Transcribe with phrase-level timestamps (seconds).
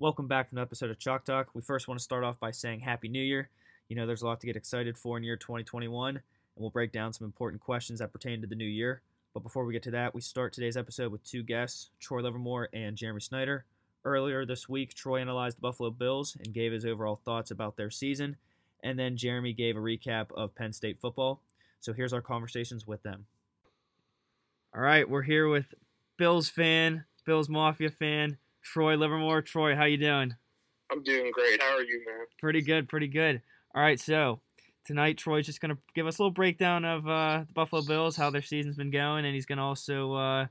[0.00, 1.48] Welcome back to an episode of Chalk Talk.
[1.52, 3.50] We first want to start off by saying Happy New Year.
[3.90, 6.22] You know, there's a lot to get excited for in year 2021, and
[6.56, 9.02] we'll break down some important questions that pertain to the new year.
[9.34, 12.70] But before we get to that, we start today's episode with two guests, Troy Livermore
[12.72, 13.66] and Jeremy Snyder.
[14.02, 17.90] Earlier this week, Troy analyzed the Buffalo Bills and gave his overall thoughts about their
[17.90, 18.36] season,
[18.82, 21.42] and then Jeremy gave a recap of Penn State football.
[21.78, 23.26] So here's our conversations with them.
[24.74, 25.74] All right, we're here with
[26.16, 29.42] Bills fan, Bills Mafia fan, Troy Livermore.
[29.42, 30.34] Troy, how you doing?
[30.90, 31.62] I'm doing great.
[31.62, 32.26] How are you, man?
[32.38, 33.42] Pretty good, pretty good.
[33.74, 34.40] All right, so
[34.84, 38.30] tonight Troy's just gonna give us a little breakdown of uh, the Buffalo Bills, how
[38.30, 40.46] their season's been going, and he's gonna also uh,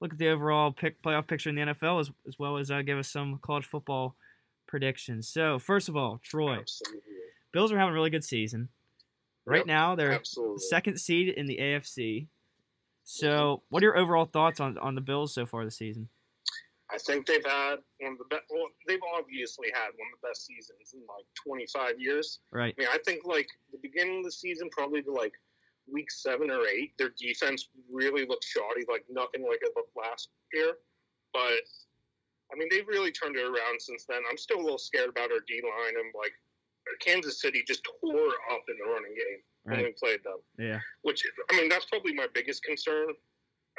[0.00, 2.82] look at the overall pick, playoff picture in the NFL as, as well as uh,
[2.82, 4.16] give us some college football
[4.66, 5.28] predictions.
[5.28, 7.00] So first of all, Troy, Absolutely.
[7.52, 8.68] Bills are having a really good season.
[9.44, 10.58] Right Yep, now, they're Absolutely.
[10.70, 12.28] second seed in the AFC.
[13.04, 16.08] So, what are your overall thoughts on, on the Bills so far this season?
[16.92, 18.42] I think they've had one of the best.
[18.50, 22.40] Well, they've obviously had one of the best seasons in like 25 years.
[22.50, 22.74] Right.
[22.78, 25.32] I mean, I think like the beginning of the season, probably to like
[25.90, 30.28] week seven or eight, their defense really looked shoddy, like nothing like it looked last
[30.52, 30.74] year.
[31.32, 31.64] But
[32.52, 34.20] I mean, they've really turned it around since then.
[34.30, 36.32] I'm still a little scared about our D line and like
[37.00, 39.84] Kansas City just tore up in the running game when Right.
[39.86, 40.38] we played them.
[40.58, 40.80] Yeah.
[41.02, 43.08] which I mean that's probably my biggest concern.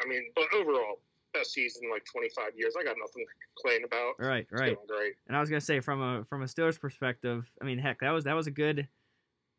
[0.04, 1.02] I mean, but overall,
[1.34, 2.76] best season in like 25 years.
[2.80, 4.14] I got nothing to complain about.
[4.20, 4.48] Right.
[4.52, 4.78] Right.
[4.88, 5.14] great.
[5.28, 8.12] And I was gonna say from a from a Steelers perspective, I mean, heck, that
[8.12, 8.88] was that was a good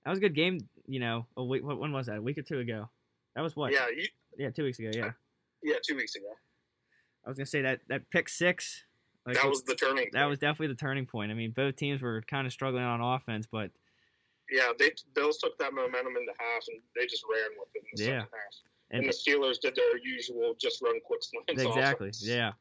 [0.04, 0.60] that was a good game.
[0.86, 1.64] You know, a week.
[1.64, 2.18] What, when was that?
[2.18, 2.88] A week or two ago?
[3.34, 3.72] That was what?
[3.72, 4.90] Yeah, you, Yeah, two weeks ago.
[4.94, 5.12] Yeah.
[5.62, 6.26] yeah, two weeks ago.
[7.24, 8.84] I was gonna say that that pick six.
[9.26, 10.10] Like, that was the turning.
[10.12, 10.28] that point.
[10.28, 11.30] was definitely the turning point.
[11.30, 13.70] I mean, both teams were kind of struggling on offense, but
[14.50, 14.72] yeah.
[14.78, 18.12] They Bills took that momentum into half and they just ran with it in the
[18.12, 18.24] Yeah.
[18.94, 21.62] And, and the Steelers did their usual just run quick slants.
[21.62, 22.26] exactly, offense.
[22.26, 22.52] yeah.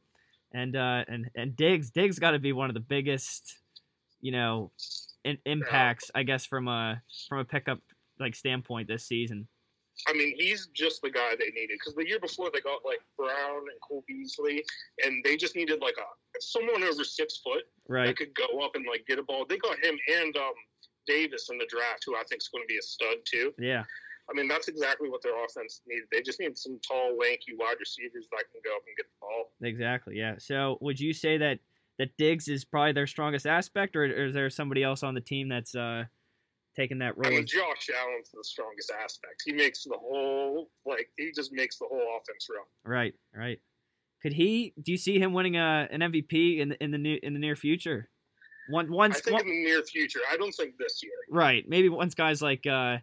[0.51, 3.57] And uh, and and Diggs Diggs got to be one of the biggest,
[4.21, 4.71] you know,
[5.23, 7.79] in, impacts I guess from a from a pickup
[8.19, 9.47] like standpoint this season.
[10.07, 12.99] I mean, he's just the guy they needed because the year before they got like
[13.15, 14.63] Brown and Cole Beasley,
[15.05, 18.07] and they just needed like a someone over six foot Right.
[18.07, 19.45] that could go up and like get a ball.
[19.47, 20.53] They got him and um,
[21.05, 23.53] Davis in the draft, who I think is going to be a stud too.
[23.59, 23.83] Yeah.
[24.29, 26.05] I mean, that's exactly what their offense needed.
[26.11, 29.17] They just need some tall, lanky wide receivers that can go up and get the
[29.19, 29.51] ball.
[29.61, 30.17] Exactly.
[30.17, 30.35] Yeah.
[30.39, 31.59] So would you say that
[31.99, 35.21] that Diggs is probably their strongest aspect, or, or is there somebody else on the
[35.21, 36.05] team that's uh,
[36.75, 37.27] taking that role?
[37.27, 39.43] I mean, Josh Allen's the strongest aspect.
[39.45, 42.63] He makes the whole like he just makes the whole offense run.
[42.85, 43.13] right.
[43.35, 43.59] Right.
[44.21, 44.73] Could he?
[44.81, 47.39] Do you see him winning a, an MVP in the, in the new in the
[47.39, 48.09] near future?
[48.69, 50.21] One I think one- in the near future.
[50.31, 51.11] I don't think this year.
[51.29, 51.65] right.
[51.67, 52.99] Maybe once guys like, uh,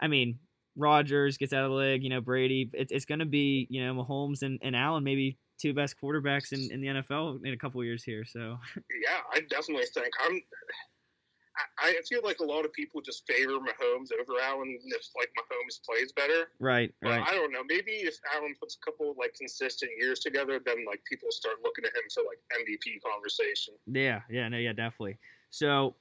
[0.00, 0.40] I mean,
[0.78, 2.02] Rodgers gets out of the league.
[2.02, 2.70] You know, Brady.
[2.72, 6.52] It's it's going to be you know Mahomes and, and Allen maybe two best quarterbacks
[6.52, 8.24] in, in the NFL in a couple years here.
[8.24, 10.40] So Yeah, I definitely think I'm.
[11.80, 15.28] I, I feel like a lot of people just favor Mahomes over Allen, if like
[15.36, 16.50] Mahomes plays better.
[16.60, 16.94] right.
[17.02, 17.26] But Right.
[17.28, 17.62] I don't know.
[17.66, 21.84] Maybe if Allen puts a couple like consistent years together, then like people start looking
[21.84, 23.74] at him for like MVP conversation.
[23.86, 25.18] Yeah, yeah, no, yeah, definitely.
[25.50, 25.96] So,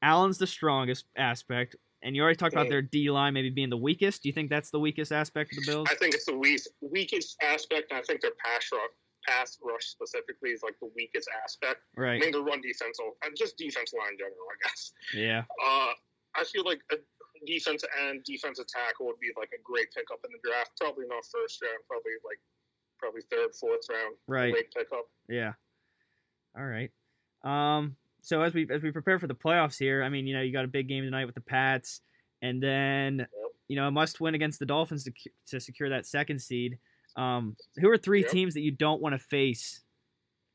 [0.00, 1.74] Allen's the strongest aspect,
[2.04, 4.22] and you already talked about their D line maybe being the weakest.
[4.22, 5.88] Do you think that's the weakest aspect of the Bills?
[5.90, 7.90] I think it's the weak, weakest aspect.
[7.90, 8.92] And I think their pass rush,
[9.26, 11.80] pass rush specifically, is like the weakest aspect.
[11.96, 12.16] Right.
[12.16, 14.92] I mean, the run defense, and just defense line in general, I guess.
[15.16, 15.42] Yeah.
[15.64, 15.92] Uh,
[16.36, 16.96] I feel like a
[17.46, 20.72] defense and defensive tackle would be like a great pickup in the draft.
[20.78, 21.80] Probably not first round.
[21.88, 22.38] Probably like
[22.98, 24.16] probably third, fourth round.
[24.28, 24.52] Right.
[24.52, 25.08] Great pickup.
[25.28, 25.52] Yeah.
[26.56, 26.92] All right.
[27.42, 27.96] Um.
[28.24, 30.52] So as we as we prepare for the playoffs here, I mean, you know, you
[30.52, 32.00] got a big game tonight with the Pats,
[32.42, 33.26] and then
[33.68, 35.12] you know a must win against the Dolphins to
[35.48, 36.78] to secure that second seed.
[37.16, 37.56] Um.
[37.76, 38.30] Who are three Yep.
[38.30, 39.80] teams that you don't want to face?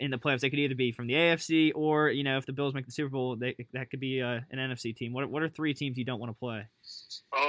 [0.02, 2.54] In the playoffs, they could either be from the AFC or you know if the
[2.54, 5.12] Bills make the Super Bowl, they, that could be uh, an NFC team.
[5.12, 6.66] What what are three teams you don't want to play?
[7.38, 7.42] Uh,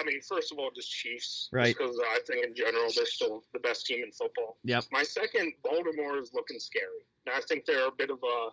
[0.00, 1.50] I mean, first of all, just Chiefs.
[1.52, 1.76] Right.
[1.76, 4.56] Because I think in general they're still the best team in football.
[4.64, 4.84] Yep.
[4.90, 7.04] My second, Baltimore is looking scary.
[7.26, 8.48] And I think they're a bit of a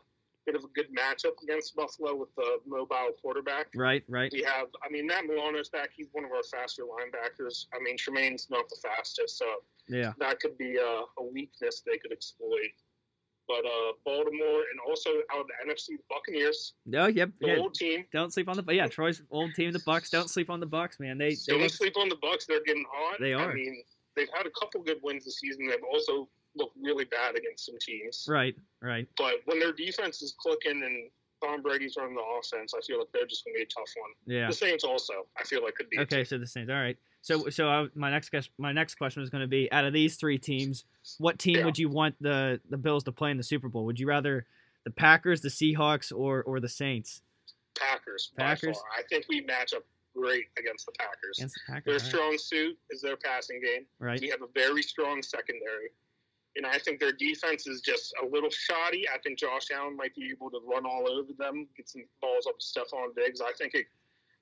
[0.45, 3.67] bit of a good matchup against Buffalo with the mobile quarterback.
[3.75, 4.03] Right.
[4.07, 4.31] Right.
[4.31, 5.89] We have, I mean, Matt Milano's back.
[5.95, 7.65] He's one of our faster linebackers.
[7.73, 9.45] I mean, Tremaine's not the fastest, so
[9.87, 10.13] Yeah.
[10.19, 12.71] that could be a, a weakness they could exploit.
[13.47, 17.29] But uh, Baltimore and also out of the NFC, the Buccaneers, Oh, yep.
[17.39, 17.57] the Yeah.
[17.57, 18.05] old team.
[18.11, 18.73] Don't sleep on the.
[18.73, 20.09] Yeah, Troy's old team, the Bucks.
[20.09, 21.19] Don't sleep on the Bucks, man.
[21.19, 22.47] They they Don't look, sleep on the Bucks.
[22.47, 23.17] They're getting hot.
[23.19, 23.51] They are.
[23.51, 23.83] I mean,
[24.15, 25.67] they've had a couple good wins this season.
[25.67, 28.25] They've also looked really bad against some teams.
[28.29, 28.55] right.
[28.81, 29.07] Right.
[29.17, 31.09] But when their defense is clicking and
[31.43, 33.91] Tom Brady's running the offense, I feel like they're just going to be a tough
[33.97, 34.11] one.
[34.25, 34.47] Yeah.
[34.47, 35.99] The Saints also, I feel like could be.
[35.99, 36.69] Okay, so the Saints.
[36.71, 36.97] All right.
[37.21, 39.93] So so I, my next ques- my next question is going to be out of
[39.93, 40.85] these three teams,
[41.17, 41.65] what team Yeah.
[41.65, 43.83] would you want the the Bills to play in the Super Bowl?
[43.85, 44.45] Would you rather
[44.83, 47.21] the Packers, the Seahawks, or or the Saints?
[47.77, 48.31] Packers.
[48.37, 48.77] Packers?
[48.77, 48.99] By far.
[48.99, 49.83] I think we match up
[50.15, 51.37] great against the Packers.
[51.39, 52.15] Against the Their Packers, all right.
[52.15, 53.85] strong suit is their passing game.
[53.99, 54.21] right?
[54.21, 55.89] We have a very strong secondary.
[56.55, 59.05] And I think their defense is just a little shoddy.
[59.13, 62.47] I think Josh Allen might be able to run all over them, get some balls
[62.47, 63.41] up to Stefon Diggs.
[63.41, 63.87] I think it.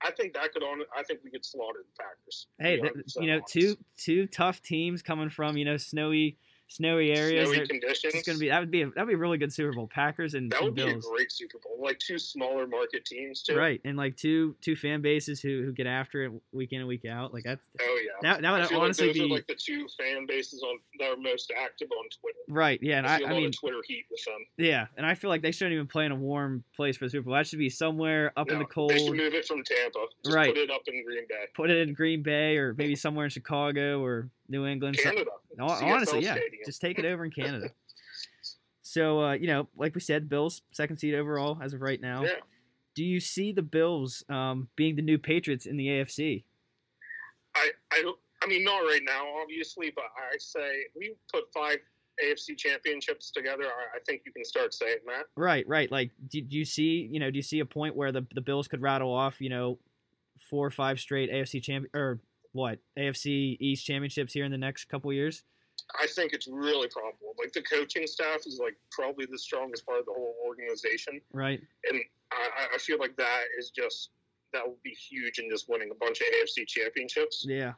[0.06, 0.82] I think that could on.
[0.96, 2.48] I think we could slaughter the Packers.
[2.60, 3.54] Hey, be th- 100% you know, honest.
[3.54, 6.38] two two tough teams coming from you know snowy
[6.76, 7.50] snowy areas.
[7.50, 8.16] snowy conditions.
[8.16, 9.88] It's gonna be that would be a, that'd be a really good Super Bowl.
[9.94, 11.78] Packers and, that and would be a great Super Bowl.
[11.82, 13.56] Like two smaller market teams too.
[13.56, 16.88] Right, and like two two fan bases who who get after it week in and
[16.88, 17.34] week out.
[17.34, 18.12] Like that's Oh yeah.
[18.32, 20.78] that that I would honestly like those be are like the two fan bases on
[21.00, 22.40] that are most active on Twitter.
[22.50, 22.80] right.
[22.82, 24.40] Yeah, and I I, feel a I lot mean Twitter heat with them.
[24.58, 27.10] yeah, and I feel like they shouldn't even play in a warm place for the
[27.12, 27.36] Super Bowl.
[27.36, 28.92] That should be somewhere up in the cold.
[28.92, 30.00] They should move it from Tampa.
[30.24, 30.50] Just Right.
[30.54, 31.46] Put it up in Green Bay.
[31.54, 34.98] Put it in Green Bay or maybe somewhere in Chicago or New England.
[34.98, 35.26] Canada.
[35.60, 36.64] CFL honestly, yeah, Stadium.
[36.66, 37.70] just take it over in Canada.
[38.86, 42.26] So uh, you know, like we said, Bills second seed overall as of right now.
[42.26, 42.34] Yeah.
[42.96, 46.44] Do you see the Bills um, being the new Patriots in the AFC?
[47.56, 48.14] I, I,
[48.44, 51.78] I mean, not right now, obviously, but I say we put five
[52.24, 53.64] AFC championships together.
[53.64, 55.26] I, I think you can start saying that.
[55.36, 55.92] Right, right.
[55.92, 58.42] Like, do, do you see, you know, do you see a point where the the
[58.42, 59.80] Bills could rattle off, you know,
[60.50, 62.20] four or five straight AFC champ or
[62.54, 65.44] what AFC East championships here in the next couple years?
[66.02, 67.36] I think it's really probable.
[67.38, 71.62] Like the coaching staff is like probably the strongest part of the whole organization, Right.
[71.90, 72.00] and
[72.32, 74.10] I, I- feel like that is just
[74.54, 77.44] that would be huge in just winning a bunch of AFC championships.
[77.48, 77.74] Yeah.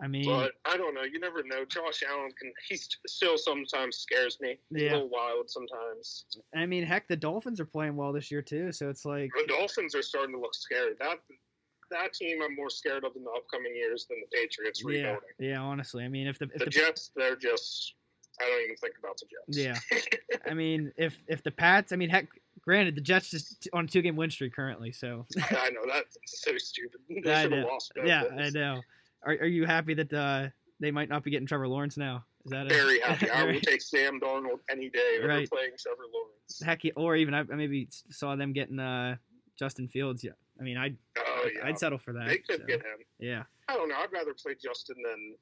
[0.00, 1.02] I mean, But I don't know.
[1.04, 1.64] You never know.
[1.64, 2.52] Josh Allen can.
[2.68, 2.76] He
[3.06, 4.58] still sometimes scares me.
[4.72, 4.90] He's Yeah.
[4.90, 6.26] a little wild sometimes.
[6.56, 8.72] I mean, heck, the Dolphins are playing well this year too.
[8.72, 10.94] So it's like, The Dolphins are starting to look scary.
[10.98, 11.20] That
[11.92, 15.20] that team I'm more scared of in the upcoming years than the Patriots yeah, rebuilding.
[15.38, 15.60] yeah.
[15.60, 17.94] Honestly, I mean, if the if The the Jets, they're just.
[18.40, 19.26] I don't even think about the
[19.60, 19.86] Jets.
[19.92, 22.26] yeah, I mean, if if the Pats, I mean, heck,
[22.62, 24.90] granted, the Jets just on a two game win streak currently.
[24.90, 27.00] So I know that's so stupid.
[27.24, 27.92] They I should have lost.
[28.04, 28.80] yeah, I know.
[29.24, 30.48] Are are you happy that uh,
[30.80, 32.24] they might not be getting Trevor Lawrence now?
[32.46, 33.28] Is that a, Very happy.
[33.30, 33.62] I will Right.
[33.62, 35.48] take Sam Darnold any day over Right.
[35.48, 36.62] playing Trevor Lawrence.
[36.64, 39.16] heck, yeah, or even I, I maybe saw them getting uh,
[39.58, 40.24] Justin Fields.
[40.24, 40.96] Yeah, I mean, I'd
[41.42, 42.26] Oh yeah, I'd settle for that.
[42.26, 42.98] they could so, get him.
[43.18, 43.96] Yeah, I don't know.
[43.96, 45.34] I'd rather play Justin than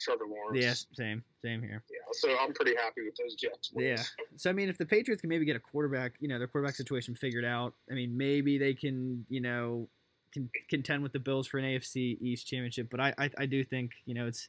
[0.00, 0.62] Trevor Lawrence.
[0.62, 1.82] yeah, same, same here.
[1.90, 1.98] Yeah.
[2.12, 3.70] So I'm pretty happy with those Jets.
[3.72, 3.88] wins.
[4.18, 4.24] Yeah.
[4.36, 6.76] So I mean, if the Patriots can maybe get a quarterback, you know, their quarterback
[6.76, 7.74] situation figured out.
[7.90, 9.88] I mean, maybe they can, you know,
[10.32, 12.88] can contend with the Bills for an AFC East championship.
[12.90, 14.48] But I, I, I do think, you know, it's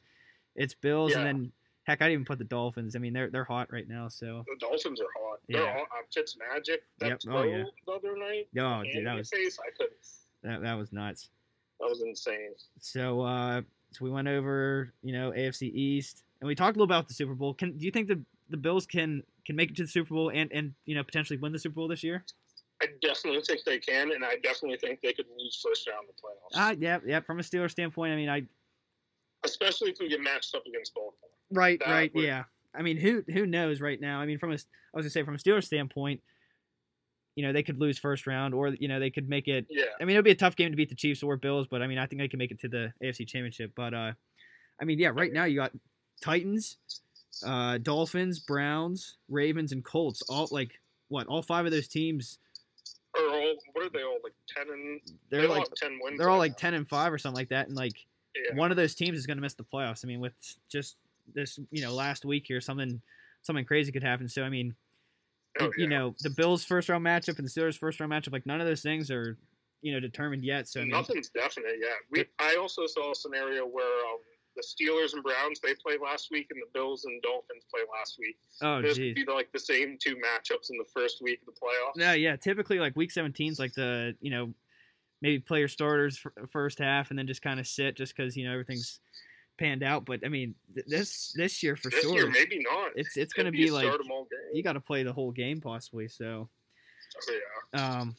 [0.56, 1.52] it's Bills and then
[1.84, 2.94] heck, I'd even put the Dolphins.
[2.94, 4.08] I mean, they're they're hot right now.
[4.08, 5.38] So The Dolphins are hot.
[5.48, 5.72] They're Yeah.
[5.72, 5.82] hot.
[5.82, 6.82] Uh, Fitz Magic.
[7.00, 7.20] That Yep.
[7.30, 7.64] Oh, yeah.
[7.86, 8.48] the other night.
[8.58, 9.96] oh, dude, that was face, I couldn't.
[10.42, 11.28] That, that was nuts.
[11.80, 12.50] That was insane.
[12.80, 16.84] So uh, so we went over, you know, AFC East, and we talked a little
[16.94, 17.54] about the Super Bowl.
[17.54, 20.30] Can do you think the the Bills can can make it to the Super Bowl
[20.30, 22.24] and and you know potentially win the Super Bowl this year?
[22.82, 26.14] I definitely think they can, and I definitely think they could lose first round of
[26.16, 26.54] the playoffs.
[26.54, 27.20] Ah, yeah, yeah.
[27.20, 28.42] From a Steelers standpoint, I mean, I
[29.44, 31.14] Especially if we get matched up against Baltimore.
[31.50, 32.44] Right, That right, would- yeah.
[32.74, 34.20] I mean, who who knows right now?
[34.20, 34.56] I mean, from a I
[34.94, 36.20] was gonna say from a Steelers standpoint,
[37.36, 39.66] you know, they could lose first round, or you know, they could make it.
[39.70, 39.84] Yeah.
[40.00, 41.86] I mean, it'll be a tough game to beat the Chiefs or Bills, but I
[41.86, 43.72] mean, I think they can make it to the AFC Championship.
[43.74, 44.12] But uh,
[44.80, 45.72] I mean, yeah, right now you got
[46.20, 46.76] Titans,
[47.46, 50.22] uh, Dolphins, Browns, Ravens, and Colts.
[50.28, 50.72] All like
[51.08, 51.26] what?
[51.28, 52.38] All five of those teams,
[53.16, 55.00] are all, what are they all like ten and?
[55.30, 56.18] they're they like ten wins.
[56.18, 56.56] they're all like now.
[56.58, 57.94] ten and five or something like that, and like
[58.36, 58.56] Yeah.
[58.56, 60.04] one of those teams is going to miss the playoffs.
[60.04, 60.34] I mean, with
[60.70, 60.96] just
[61.34, 63.00] this, you know, last week here, something
[63.42, 64.28] something crazy could happen.
[64.28, 64.74] So I mean,
[65.58, 68.32] Oh, you, you know, the Bills' first round matchup and the Steelers' first round matchup,
[68.32, 69.36] like none of those things are,
[69.82, 70.68] you know, determined yet.
[70.68, 71.96] So I mean, Nothing's definite yet.
[72.10, 74.18] We, I also saw a scenario where um,
[74.54, 78.16] the Steelers and Browns they played last week, and the Bills and Dolphins played last
[78.18, 78.36] week.
[78.62, 81.54] oh This geez, would be like the same two matchups in the first week of
[81.54, 81.96] the playoffs.
[81.96, 82.36] yeah, yeah.
[82.36, 84.52] Typically, like week 17 is like the, you know,
[85.22, 88.52] maybe player starters first half and then just kind of sit just because you know
[88.52, 89.00] everything's
[89.60, 90.04] panned out.
[90.04, 92.92] But I mean, th- this this year for this sure, year, maybe not.
[92.96, 94.54] it's it's going to be like start 'em all game.
[94.54, 96.08] you got to play the whole game possibly.
[96.08, 96.48] So.
[97.16, 97.32] Oh,
[97.74, 98.00] yeah.
[98.00, 98.16] Um,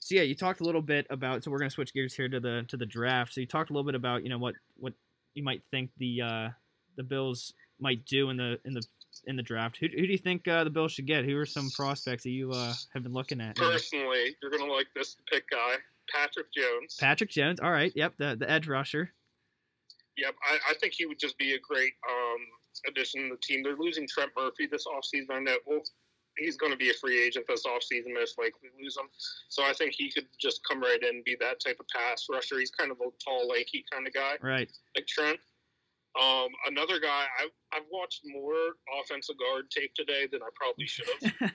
[0.00, 1.44] so yeah, you talked a little bit about.
[1.44, 3.32] So we're gonna switch gears here to the to the draft.
[3.32, 4.94] So you talked a little bit about you know what what
[5.34, 6.48] you might think the uh,
[6.96, 8.82] the Bills might do in the in the
[9.26, 9.76] in the draft.
[9.76, 11.24] Who, who do you think uh, the Bills should get?
[11.24, 13.54] Who are some prospects that you uh, have been looking at?
[13.54, 15.76] Personally, you're gonna like this pick guy,
[16.12, 16.96] Patrick Jones.
[16.98, 17.60] Patrick Jones.
[17.60, 17.92] All right.
[17.94, 18.14] Yep.
[18.18, 19.12] The the edge rusher.
[20.16, 22.40] Yep, I, I think he would just be a great um,
[22.88, 23.62] addition to the team.
[23.62, 25.30] They're losing Trent Murphy this offseason.
[25.30, 25.80] I know well,
[26.36, 29.06] he's going to be a free agent this offseason, most likely lose him.
[29.48, 32.26] So I think he could just come right in and be that type of pass
[32.30, 32.58] rusher.
[32.58, 34.70] He's kind of a tall, lanky kind of guy, Right.
[34.96, 35.38] like Trent.
[36.20, 38.52] Um, another guy, I, I've watched more
[39.00, 41.06] offensive guard tape today than I probably should
[41.40, 41.52] have.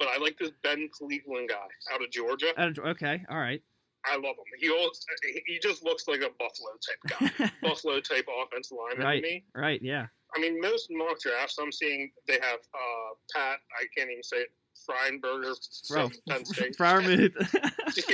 [0.00, 2.48] But I like this Ben Cleveland guy out of Georgia.
[2.56, 3.62] Uh, okay, all right.
[4.06, 4.44] I love him.
[4.60, 5.00] He also,
[5.46, 9.22] he just looks like a Buffalo type guy, Buffalo type offensive lineman Right.
[9.22, 9.44] to me.
[9.54, 10.06] right, yeah.
[10.36, 13.58] I mean, most mock drafts I'm seeing they have uh, Pat.
[13.80, 14.48] I can't even say it.
[14.90, 15.54] Freinberger
[15.88, 16.76] Bro, from Penn State.
[16.76, 17.32] Freiermuth.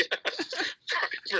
[1.32, 1.38] yeah.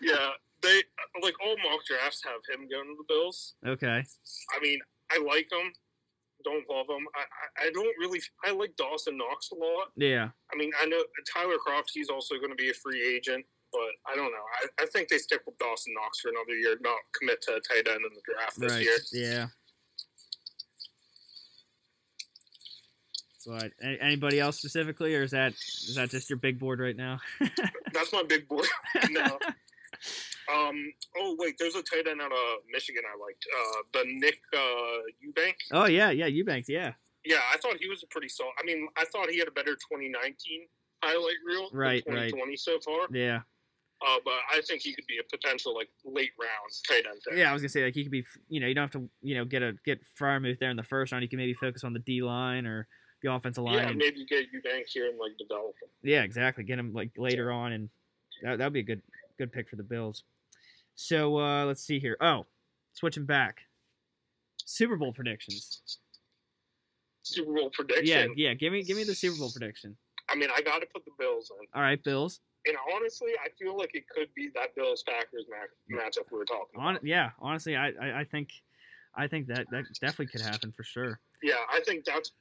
[0.00, 0.28] Yeah,
[0.62, 0.82] they
[1.22, 3.54] like all mock drafts have him going to the Bills.
[3.66, 4.04] okay.
[4.56, 4.78] I mean,
[5.10, 5.72] I like him.
[6.44, 7.06] Don't love him.
[7.14, 7.20] I,
[7.64, 8.20] I, I don't really.
[8.44, 9.88] I like Dawson Knox a lot.
[9.96, 10.28] Yeah.
[10.52, 11.90] I mean, I know Tyler Kroft.
[11.92, 14.44] He's also going to be a free agent, but I don't know.
[14.62, 17.60] I, I think they stick with Dawson Knox for another year, not commit to a
[17.60, 18.82] tight end in the draft this Right.
[18.82, 18.98] year.
[19.12, 19.46] Yeah.
[23.46, 27.18] But anybody else specifically, or is that is that just your big board right now?
[27.92, 28.66] That's my big board.
[29.10, 29.38] no.
[30.52, 30.92] Um.
[31.18, 32.38] Oh wait, there's a tight end out of
[32.72, 33.44] Michigan I liked.
[33.54, 35.54] Uh, the Nick uh, Eubank.
[35.72, 36.92] oh yeah, yeah, Eubanks, yeah.
[37.24, 38.52] Yeah, I thought he was a pretty solid.
[38.60, 40.66] I mean, I thought he had a better 2019
[41.04, 42.30] highlight reel Right, than right.
[42.30, 43.06] 2020 so far.
[43.12, 43.40] Yeah.
[44.04, 47.20] Uh, but I think he could be a potential like late round tight end.
[47.24, 47.38] There.
[47.38, 49.08] Yeah, I was gonna say like you could be, you know, you don't have to,
[49.20, 51.22] you know, get a get Freiermuth there in the first round.
[51.22, 52.88] You can maybe focus on the D line or
[53.22, 53.74] the offensive line.
[53.76, 55.88] Yeah, and- maybe get Eubank here and like develop him.
[56.02, 56.64] Yeah, exactly.
[56.64, 57.88] Get him like later on, and
[58.42, 59.02] that that'd be a good
[59.38, 60.24] good pick for the Bills.
[60.94, 62.16] So uh, let's see here.
[62.20, 62.46] Oh,
[62.92, 63.60] switching back,
[64.64, 65.80] Super Bowl predictions.
[67.22, 68.06] Super Bowl prediction.
[68.06, 68.54] Yeah, yeah.
[68.54, 69.96] Give me give me the Super Bowl prediction.
[70.28, 71.66] I mean, I got to put the Bills in.
[71.74, 72.40] All right, Bills.
[72.66, 76.44] And honestly, I feel like it could be that Bills Packers ma- matchup we were
[76.44, 77.04] talking On about.
[77.04, 78.50] yeah, honestly, I, I I think
[79.16, 81.20] I think that that definitely could happen for sure.
[81.42, 82.32] Yeah, I think that's.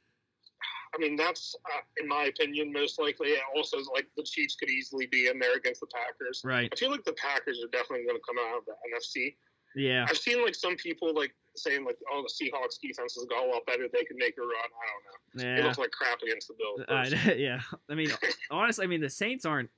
[0.94, 3.34] I mean, that's uh, in my opinion most likely.
[3.56, 6.42] Also, like the Chiefs could easily be in there against the Packers.
[6.44, 6.70] Right.
[6.72, 9.36] I feel like the Packers are definitely going to come out of the NFC.
[9.76, 10.06] Yeah.
[10.10, 13.50] I've seen like some people like saying like, "Oh, the Seahawks defense has got a
[13.50, 13.88] lot better.
[13.92, 15.50] They can make a run." I don't know.
[15.50, 15.60] Yeah.
[15.60, 16.82] It looks like crap against the Bills.
[16.88, 17.62] Uh, yeah.
[17.90, 18.10] I mean,
[18.52, 19.70] honestly, I mean the Saints aren't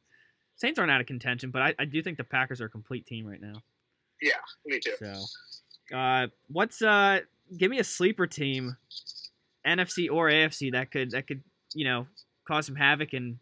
[0.56, 3.06] Saints aren't out of contention, but I, I do think the Packers are a complete
[3.06, 3.62] team right now.
[4.22, 4.34] yeah,
[4.66, 4.94] me too.
[5.00, 7.20] So, uh, what's uh,
[7.58, 8.78] give me a sleeper team,
[9.66, 11.42] NFC or AFC that could that could
[11.74, 12.08] you know
[12.48, 13.38] cause some havoc and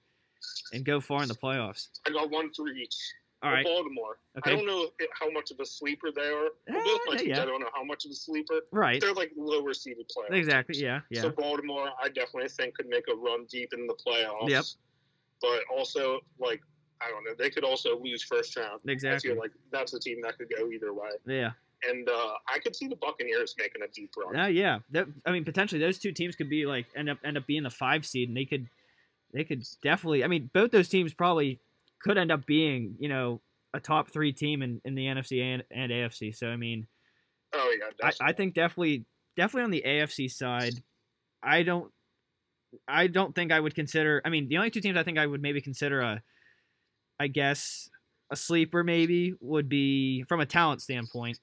[0.73, 1.87] and go far in the playoffs.
[2.07, 2.95] I got one for each.
[3.43, 4.19] All right, Baltimore.
[4.37, 4.51] Okay.
[4.51, 6.45] I don't know how much of a sleeper they are.
[6.69, 7.41] Eh, Both my teams, yeah.
[7.41, 8.61] I don't know how much of a sleeper.
[8.71, 10.29] right, They're like lower seeded players.
[10.31, 13.95] exactly, yeah, yeah, So Baltimore, I definitely think could make a run deep in the
[13.95, 14.47] playoffs.
[14.47, 14.65] Yep.
[15.41, 16.61] But also, like,
[17.01, 18.79] I don't know, they could also lose first round.
[18.87, 21.09] exactly, I feel like that's a team that could go either way.
[21.25, 21.51] yeah,
[21.89, 24.39] And uh, I could see the Buccaneers making a deep run.
[24.39, 24.79] uh, yeah.
[24.91, 27.63] That, I mean, potentially those two teams could be like end up end up being
[27.63, 28.67] the five seed, and they could
[29.33, 30.23] they could definitely.
[30.23, 31.59] I mean, both those teams probably
[32.01, 33.41] could end up being you know
[33.73, 36.35] a top three team in, in the NFC and, and AFC.
[36.35, 36.87] So I mean.
[37.53, 38.29] Oh yeah, I.
[38.29, 40.73] I think definitely definitely on the AFC side,
[41.43, 41.91] I don't
[42.87, 45.25] I don't think I would consider I mean the only two teams I think I
[45.25, 46.21] would maybe consider a
[47.19, 47.89] I guess
[48.31, 51.37] a sleeper maybe would be from a talent standpoint.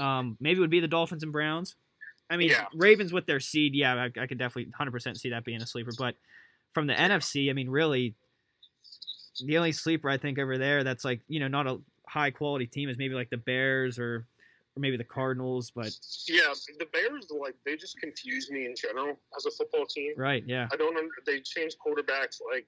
[0.00, 1.76] Um maybe would be the Dolphins and Browns.
[2.30, 2.66] I mean Yeah.
[2.74, 5.92] Ravens with their seed, yeah, I, I could definitely 100% see that being a sleeper,
[5.96, 6.16] but
[6.72, 8.14] from the NFC, I mean really
[9.44, 11.78] the only sleeper I think over there that's like, you know, not a
[12.08, 14.26] high quality team is maybe like the Bears or
[14.76, 15.90] or maybe the Cardinals, but
[16.26, 20.12] yeah, the Bears like they just confuse me in general as a football team.
[20.16, 20.96] right, yeah, I don't.
[21.26, 22.66] They change quarterbacks like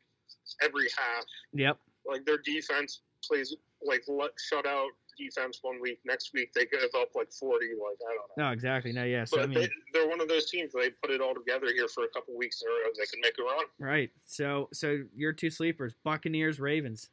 [0.62, 1.24] every half.
[1.52, 3.54] yep, Like their defense plays
[3.84, 5.98] like let shut out defense one week.
[6.04, 7.68] Next week they give up like forty.
[7.68, 8.46] Like I don't know.
[8.46, 9.24] no, exactly, no, yeah.
[9.24, 10.72] So But I mean, they, they're one of those teams.
[10.72, 12.90] They put it all together here for a couple weeks in a row.
[12.98, 13.64] They can make a run.
[13.78, 14.10] right.
[14.24, 17.10] So so your two sleepers, Buccaneers, Ravens.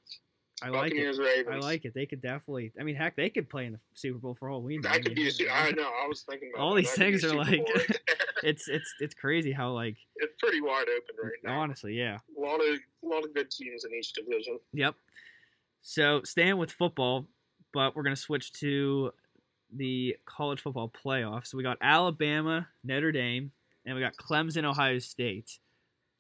[0.62, 1.18] I like it.
[1.18, 1.48] Ravens.
[1.52, 1.94] I like it.
[1.94, 2.72] They could definitely.
[2.80, 4.88] I mean, heck, they could play in the Super Bowl for all we know.
[4.90, 5.52] I That could mean, be a.
[5.52, 5.84] I know.
[6.04, 6.82] I was thinking about All that.
[6.82, 8.00] these That could things are like- right.
[8.44, 11.62] It's it's it's crazy how like it's pretty wide open right now.
[11.62, 12.18] honestly, yeah.
[12.38, 14.60] A lot of a lot of good teams in each division.
[14.74, 14.96] Yep.
[15.84, 17.28] So staying with football,
[17.74, 19.14] but we're gonna switch to
[19.76, 21.48] the college football playoffs.
[21.48, 23.52] So we got Alabama, Notre Dame,
[23.86, 25.60] and we got Clemson, Ohio State.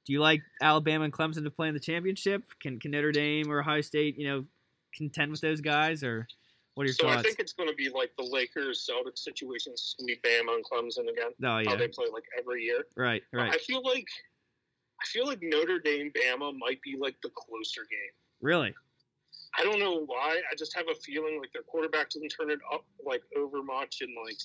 [0.05, 2.43] Do you like Alabama and Clemson to play in the championship?
[2.61, 4.45] Can can Notre Dame or Ohio State, you know,
[4.93, 6.27] contend with those guys, or
[6.75, 9.71] what are your So I think it's going to be like the Lakers Celtics situation.
[9.73, 11.31] It's going to be Bama and Clemson again.
[11.43, 12.85] oh yeah, How they play like every year.
[12.97, 14.07] right, right, I feel like
[15.01, 18.11] I feel like Notre Dame Bama might be like the closer game.
[18.41, 18.73] really.
[19.57, 20.41] I don't know why.
[20.51, 24.01] I just have a feeling like their quarterback doesn't turn it up like over much,
[24.01, 24.37] and like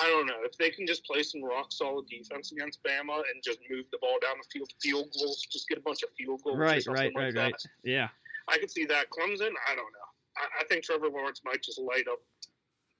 [0.00, 3.42] I don't know if they can just play some rock solid defense against Bama and
[3.44, 6.40] just move the ball down the field, field goals, just get a bunch of field
[6.42, 6.56] goals.
[6.58, 7.42] Right, something right, like right, that.
[7.42, 7.62] right.
[7.84, 8.08] Yeah,
[8.48, 9.06] I could see that.
[9.10, 10.08] Clemson, I don't know.
[10.38, 12.18] I, I think Trevor Lawrence might just light up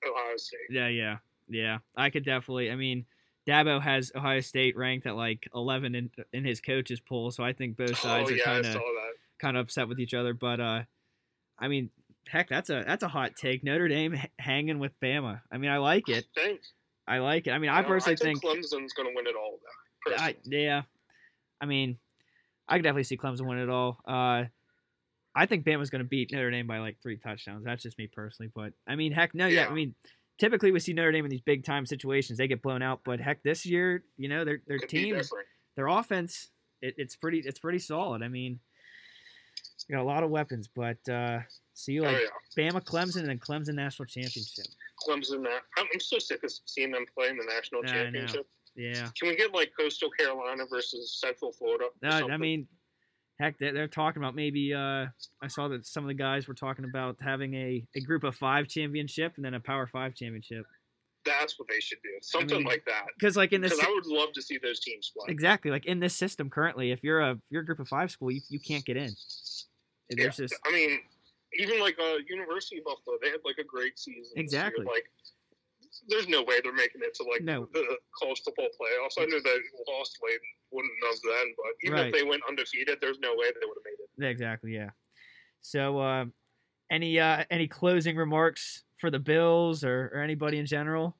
[0.07, 0.59] Ohio State.
[0.71, 1.17] yeah, yeah,
[1.49, 1.79] yeah.
[1.97, 2.71] I could definitely.
[2.71, 3.07] I mean,
[3.47, 7.53] Dabo has Ohio State ranked at like 11 in in his coaches poll, so I
[7.53, 8.83] think both sides oh are yeah, I kind of
[9.39, 10.35] kind of upset with each other.
[10.35, 10.83] But uh,
[11.59, 11.91] I mean,
[12.29, 13.65] heck, that's a that's a hot take.
[13.65, 15.41] Notre Dame h- hanging with Bama.
[15.51, 16.27] I mean, I like it.
[16.37, 16.61] I think.
[17.09, 17.51] I like it.
[17.53, 19.59] I mean, I know, personally I think, think, Clemson's going to win it all.
[20.07, 20.83] Though, I, yeah.
[21.61, 21.99] I mean,
[22.69, 23.99] I could definitely see Clemson win it all.
[24.07, 24.45] Uh,
[25.35, 27.65] I think Bama's going to beat Notre Dame by like three touchdowns.
[27.65, 28.51] That's just me personally.
[28.55, 29.63] But I mean, heck, no, yeah.
[29.63, 29.69] Yeah.
[29.69, 29.95] I mean,
[30.39, 32.39] typically we see Notre Dame in these big time situations.
[32.39, 33.01] They get blown out.
[33.05, 35.21] But heck, this year, you know, their their Could team,
[35.77, 36.51] their offense,
[36.83, 38.23] it, it's pretty it's pretty solid.
[38.23, 38.61] I mean,
[39.89, 40.69] they got a lot of weapons.
[40.75, 41.41] But uh,
[41.75, 42.27] see you like oh
[42.57, 44.67] yeah, Bama, Clemson, and then Clemson national championship.
[45.07, 45.47] Clemson.
[45.47, 47.93] I'm, I'm so sick of seeing them play in the national I know.
[47.93, 48.47] championship.
[48.77, 49.09] Yeah.
[49.19, 51.85] Can we get like Coastal Carolina versus Central Florida?
[51.85, 52.67] or No, I mean,
[53.41, 54.75] heck, they're, they're talking about maybe.
[54.75, 55.07] Uh,
[55.43, 58.35] I saw that some of the guys were talking about having a, a group of
[58.35, 60.67] five championship and then a power five championship.
[61.25, 62.11] that's what they should do.
[62.21, 63.07] Something mean, like that.
[63.19, 65.33] Because like in this, I would love to see those teams play.
[65.33, 68.11] exactly like in this system currently, if you're a if you're a group of five
[68.11, 69.15] school, you, you can't get in.
[70.11, 71.01] Yeah, There's just I mean,
[71.59, 74.23] even like uh, University of Buffalo, they had like a great season.
[74.35, 74.45] year.
[74.45, 74.85] Exactly.
[74.85, 75.05] Like,
[76.09, 77.69] there's no way they're making it to like No.
[77.73, 79.15] the college football playoffs.
[79.19, 79.57] I knew they
[79.89, 80.39] lost late,
[80.71, 82.07] wouldn't have then, but even Right.
[82.09, 84.31] if they went undefeated, there's no way they would have made it.
[84.31, 84.91] Exactly yeah.
[85.63, 86.27] So uh,
[86.91, 91.17] any uh, any closing remarks for the Bills or, or anybody in general?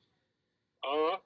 [0.87, 1.17] Uh,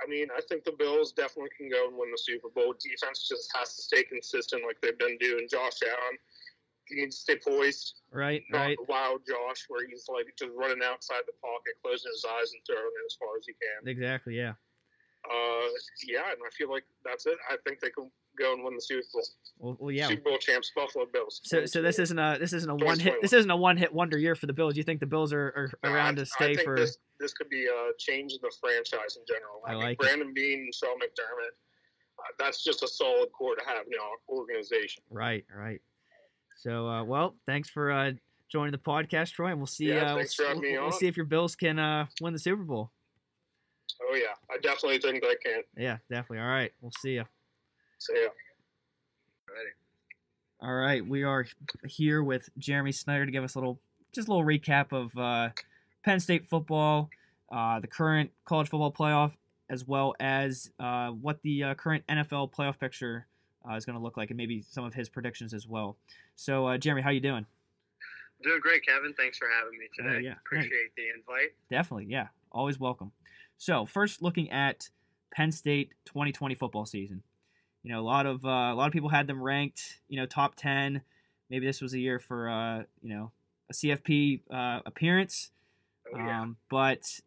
[0.00, 2.74] I mean, I think the Bills definitely can go and win the Super Bowl.
[2.78, 5.48] Defense just has to stay consistent like they've been doing.
[5.50, 6.18] Josh Allen,
[6.88, 8.00] he needs to stay poised.
[8.12, 8.78] Right, Not right.
[8.88, 12.82] wow Josh, where he's like just running outside the pocket, closing his eyes and throwing
[12.84, 13.88] it as far as he can.
[13.88, 14.54] Exactly, yeah.
[15.28, 15.68] Uh,
[16.06, 17.36] yeah, and I feel like that's it.
[17.50, 19.22] I think they can go and win the Super Bowl.
[19.58, 20.06] Well, well yeah.
[20.06, 21.40] Super Bowl champs, Buffalo Bills.
[21.44, 23.92] So, so this isn't a this isn't a one hit this isn't a one hit
[23.92, 24.76] wonder year for the Bills.
[24.76, 26.76] You think the Bills are, are No, around I- to stay I think for?
[26.76, 26.98] this.
[27.20, 29.60] This could be a change in the franchise in general.
[29.66, 29.98] I mean, like it.
[29.98, 31.50] Brandon Beane and Sean McDermott.
[32.18, 35.02] Uh, that's just a solid core to have in our organization.
[35.10, 35.80] Right, right.
[36.58, 38.12] So, uh, well, thanks for uh,
[38.50, 39.86] joining the podcast, Troy, and we'll see.
[39.90, 40.92] Yeah, uh, thanks we'll, for having we'll- me we'll on.
[40.98, 42.90] see if your Bills can uh, win the Super Bowl.
[44.02, 45.62] Oh yeah, I definitely think they can.
[45.76, 46.38] Yeah, definitely.
[46.40, 47.24] All right, we'll see you.
[47.98, 48.28] So yeah.
[50.60, 51.46] All right, we are
[51.86, 53.78] here with Jeremy Snyder to give us a little,
[54.12, 55.50] just a little recap of uh,
[56.04, 57.10] Penn State football,
[57.52, 59.32] uh, the current college football playoff,
[59.70, 63.26] as well as uh, what the uh, current NFL playoff picture
[63.68, 65.96] uh, is going to look like, and maybe some of his predictions as well.
[66.36, 67.46] So, uh, Jeremy, how you doing?
[68.42, 69.14] Doing great, Kevin.
[69.14, 70.24] Thanks for having me today.
[70.24, 70.34] yeah.
[70.46, 71.50] Appreciate the invite.
[71.70, 73.12] Definitely, yeah, always welcome.
[73.56, 74.90] So, first, looking at
[75.30, 77.22] Penn State 2020 football season.
[77.82, 80.26] You know, a lot of uh, a lot of people had them ranked, you know,
[80.26, 81.00] top 10.
[81.50, 83.30] Maybe this was a year for uh, you know,
[83.70, 85.50] a CFP uh, appearance.
[86.12, 86.42] Oh, yeah.
[86.42, 87.20] Um, but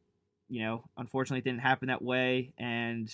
[0.49, 3.13] you know, unfortunately, it didn't happen that way, and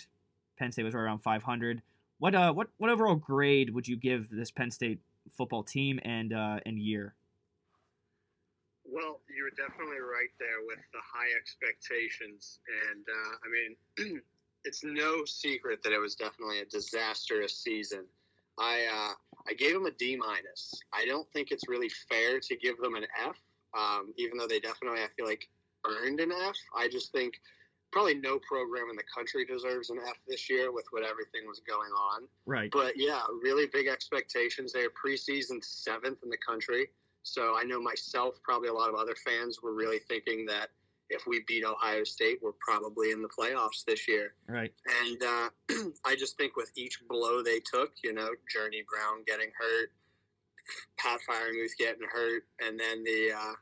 [0.57, 1.81] Penn State was right around 500.
[2.19, 4.99] What uh, what what overall grade would you give this Penn State
[5.35, 7.15] football team and uh, and year?
[8.89, 12.59] Well, you're definitely right there with the high expectations.
[12.89, 14.21] And, uh, I mean,
[14.63, 18.05] it's no secret that it was definitely a disastrous season.
[18.57, 19.13] I, uh,
[19.47, 20.73] I gave them a D minus.
[20.93, 23.35] I don't think it's really fair to give them an F,
[23.77, 25.47] um, even though they definitely, I feel like,
[25.85, 26.55] earned an F.
[26.75, 27.35] I just think
[27.91, 31.61] probably no program in the country deserves an F this year with what everything was
[31.67, 32.27] going on.
[32.45, 32.69] Right.
[32.71, 34.73] But yeah, really big expectations.
[34.73, 36.89] They are preseason seventh in the country.
[37.23, 40.69] So I know myself, probably a lot of other fans were really thinking that
[41.09, 44.33] if we beat Ohio State, we're probably in the playoffs this year.
[44.47, 44.73] Right.
[45.05, 45.49] And uh,
[46.05, 49.91] I just think with each blow they took, you know, Journey Brown getting hurt,
[50.97, 53.53] Pat Freiermuth getting hurt, and then the uh,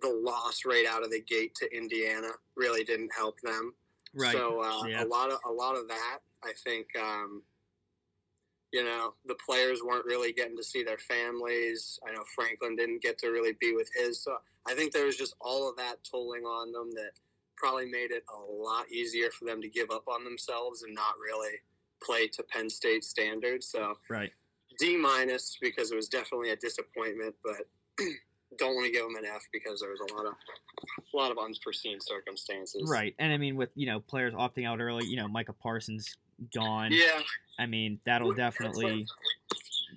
[0.00, 3.74] the loss right out of the gate to Indiana really didn't help them.
[4.14, 4.32] Right.
[4.32, 5.04] So uh, Yeah.
[5.04, 7.42] a lot of a lot of that, I think, um,
[8.72, 11.98] you know, the players weren't really getting to see their families.
[12.06, 14.22] I know Franklin didn't get to really be with his.
[14.22, 17.12] So I think there was just all of that tolling on them that
[17.56, 21.14] probably made it a lot easier for them to give up on themselves and not
[21.22, 21.54] really
[22.02, 23.68] play to Penn State standards.
[23.68, 24.32] So right.
[24.78, 27.68] D minus because it was definitely a disappointment, but
[28.58, 30.34] don't want to give them an F because there was a lot of
[31.12, 32.88] a lot of unforeseen circumstances.
[32.90, 33.14] Right.
[33.18, 36.16] And I mean, with, you know, players opting out early, you know, Micah Parsons
[36.52, 36.92] gone.
[36.92, 37.20] Yeah.
[37.58, 39.06] I mean, that'll definitely.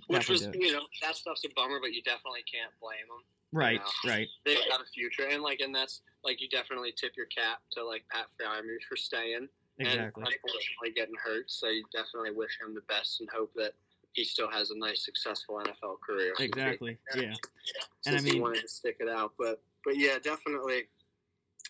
[0.08, 3.08] Which was, definitely do you know, that stuff's a bummer, but you definitely can't blame
[3.10, 3.24] them.
[3.52, 4.12] Right, know.
[4.12, 4.28] right.
[4.46, 7.84] They've got a future, and like, and that's like you definitely tip your cap to
[7.84, 9.48] like Pat Freiermuth for staying
[9.80, 10.24] Exactly.
[10.24, 11.50] and unfortunately getting hurt.
[11.50, 13.74] So you definitely wish him the best and hope that
[14.18, 16.34] he still has a nice, successful NFL career.
[16.40, 16.98] Exactly.
[17.16, 17.22] Yeah.
[17.22, 20.86] And I Since he mean- wanted to stick it out, but but yeah, definitely.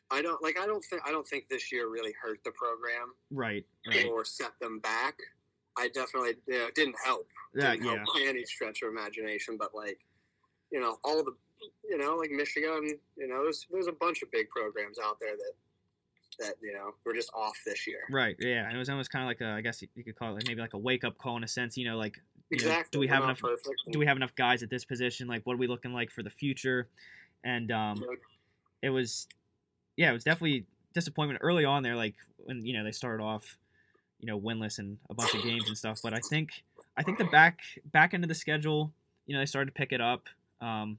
[0.09, 0.57] I don't like.
[0.57, 1.01] I don't think.
[1.05, 3.65] I don't think this year really hurt the program Right.
[3.85, 4.05] Right.
[4.07, 5.19] or set them back.
[5.77, 7.27] I definitely you know, didn't help.
[7.53, 7.71] Yeah.
[7.71, 8.05] Didn't help Yeah.
[8.23, 9.57] by any stretch of imagination.
[9.57, 9.99] But like,
[10.71, 11.33] you know, all the,
[11.83, 12.97] you know, like Michigan.
[13.17, 15.51] You know, there's there's a bunch of big programs out there that
[16.39, 18.03] that you know we're just off this year.
[18.09, 18.37] Right.
[18.39, 18.65] Yeah.
[18.67, 20.47] And it was almost kind of like a, I guess you could call it like
[20.47, 21.75] maybe like a wake up call in a sense.
[21.77, 22.15] You know, like
[22.51, 22.89] Exactly.
[22.91, 23.39] do we have enough?
[23.39, 23.81] Perfect.
[23.91, 25.27] Do we have enough guys at this position?
[25.27, 26.87] Like, what are we looking like for the future?
[27.43, 28.03] And um,
[28.81, 29.27] it was,
[29.95, 31.95] yeah, it was definitely disappointment early on there.
[31.95, 33.57] Like when you know they started off,
[34.19, 35.99] you know, winless in a bunch of games and stuff.
[36.01, 36.63] But I think
[36.95, 37.59] I think the back
[37.91, 38.91] back end of the schedule,
[39.25, 40.27] you know, they started to pick it up.
[40.61, 40.97] Um,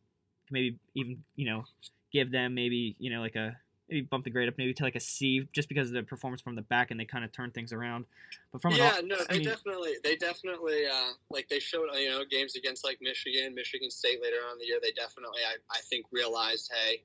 [0.51, 1.65] maybe even you know
[2.13, 3.57] give them maybe you know like a
[3.89, 6.41] maybe bump the grade up maybe to like a C just because of the performance
[6.41, 8.05] from the back and they kind of turn things around.
[8.53, 11.89] But from yeah, all- no, I they mean- definitely, they definitely, uh, like they showed,
[11.95, 14.79] you know, games against like Michigan, Michigan State later on in the year.
[14.83, 17.03] They definitely, I, I think, realized, hey,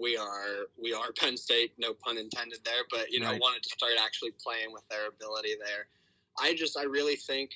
[0.00, 3.40] we are, we are Penn State, no pun intended there, but you know, Right.
[3.40, 5.86] wanted to start actually playing with their ability there.
[6.40, 7.50] I just, I really think,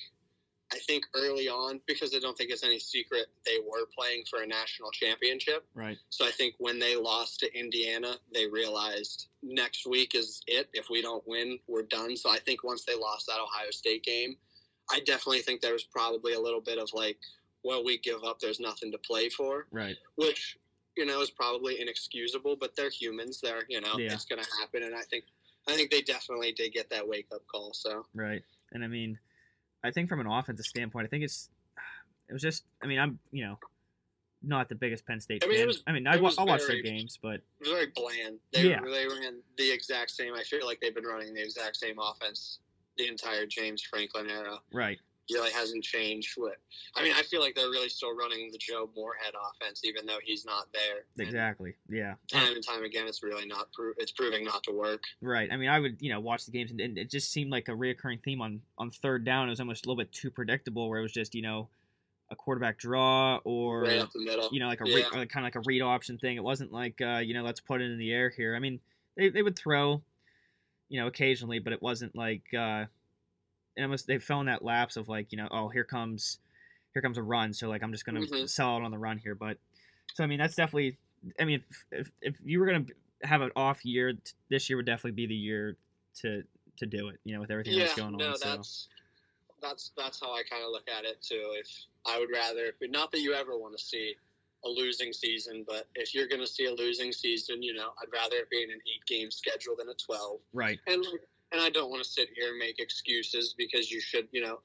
[0.73, 4.41] I think early on, because I don't think it's any secret, they were playing for
[4.41, 5.65] a national championship.
[5.75, 10.67] right, So I think when they lost to Indiana, they realized next week is it.
[10.73, 12.17] If we don't win, we're done.
[12.17, 14.37] So I think once they lost that Ohio State game,
[14.91, 17.17] I definitely think there was probably a little bit of like,
[17.63, 18.39] well, we give up.
[18.39, 20.57] There's nothing to play for, right, which
[20.95, 22.55] you know is probably inexcusable.
[22.55, 23.39] But they're humans.
[23.41, 24.13] They're you know Yeah.
[24.13, 24.83] it's going to happen.
[24.83, 25.23] And I think
[25.67, 27.73] I think they definitely did get that wake up call.
[27.73, 28.43] So right.
[28.73, 29.17] And I mean,
[29.85, 31.49] I think from an offensive standpoint, I think it's
[32.29, 32.63] it was just.
[32.81, 33.57] I mean, I'm you know
[34.43, 35.67] not the biggest Penn State I mean, fan.
[35.67, 37.87] was- I mean, I, it wa- was I watch their games, but it was very
[37.95, 38.37] bland.
[38.53, 38.79] They Yeah.
[38.81, 40.33] they ran the exact same.
[40.35, 42.59] I feel like they've been running the exact same offense
[42.97, 44.57] the entire James Franklin era.
[44.71, 44.99] right,
[45.33, 46.33] really hasn't changed.
[46.35, 46.57] What
[46.95, 50.19] I mean, I feel like they're really still running the Joe Moorhead offense, even though
[50.23, 51.05] he's not there.
[51.17, 52.15] And exactly, yeah.
[52.31, 53.71] Time and time again, it's really not.
[53.73, 55.01] Pro- it's proving not to work.
[55.21, 55.49] Right.
[55.51, 57.67] I mean, I would, you know, watch the games, and, and it just seemed like
[57.67, 59.47] a reoccurring theme on on third down.
[59.47, 61.69] It was almost a little bit too predictable, where it was just, you know,
[62.31, 64.49] a quarterback draw or right up the middle.
[64.51, 64.95] you know, like a Yeah.
[64.95, 66.37] re- kind of like a read option thing.
[66.37, 68.55] It wasn't like, uh, you know, let's put it in the air here.
[68.55, 68.79] I mean,
[69.15, 70.01] they they would throw,
[70.89, 72.85] you know, occasionally, but it wasn't like, uh,
[73.83, 76.39] almost they fell in that lapse of like, you know, oh, here comes,
[76.93, 78.49] here comes a run, so like I'm just gonna Mhm.
[78.49, 79.35] sell out on the run here.
[79.35, 79.57] But
[80.13, 80.97] so I mean, that's definitely.
[81.39, 82.85] I mean, if if, if you were gonna
[83.23, 84.13] have an off year,
[84.49, 85.77] this year would definitely be the year
[86.21, 86.43] to
[86.77, 87.19] to do it.
[87.23, 88.37] You know, with everything yeah, that's going no, on.
[88.37, 88.87] So that's
[89.61, 91.53] that's that's how I kind of look at it too.
[91.59, 91.67] If
[92.05, 94.15] I would rather, not that you ever want to see
[94.63, 98.11] a losing season, but if you're going to see a losing season, you know, I'd
[98.11, 100.39] rather it be in an eight game schedule than a twelve.
[100.53, 101.05] right, and
[101.55, 104.59] and I don't want to sit here and make excuses because you should, you know,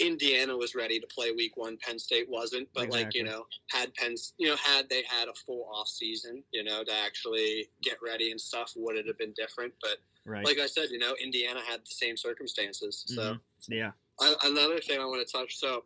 [0.00, 3.94] Indiana was ready to play week one, Penn State wasn't, but like you know, had
[3.94, 7.98] Penn, you know, had they had a full off season, you know, to actually get
[8.02, 9.72] ready and stuff, would it have been different?
[9.80, 13.04] But right, like I said, you know, Indiana had the same circumstances.
[13.06, 13.40] So Mhm.
[13.68, 15.56] yeah, I, another thing I want to touch.
[15.56, 15.84] So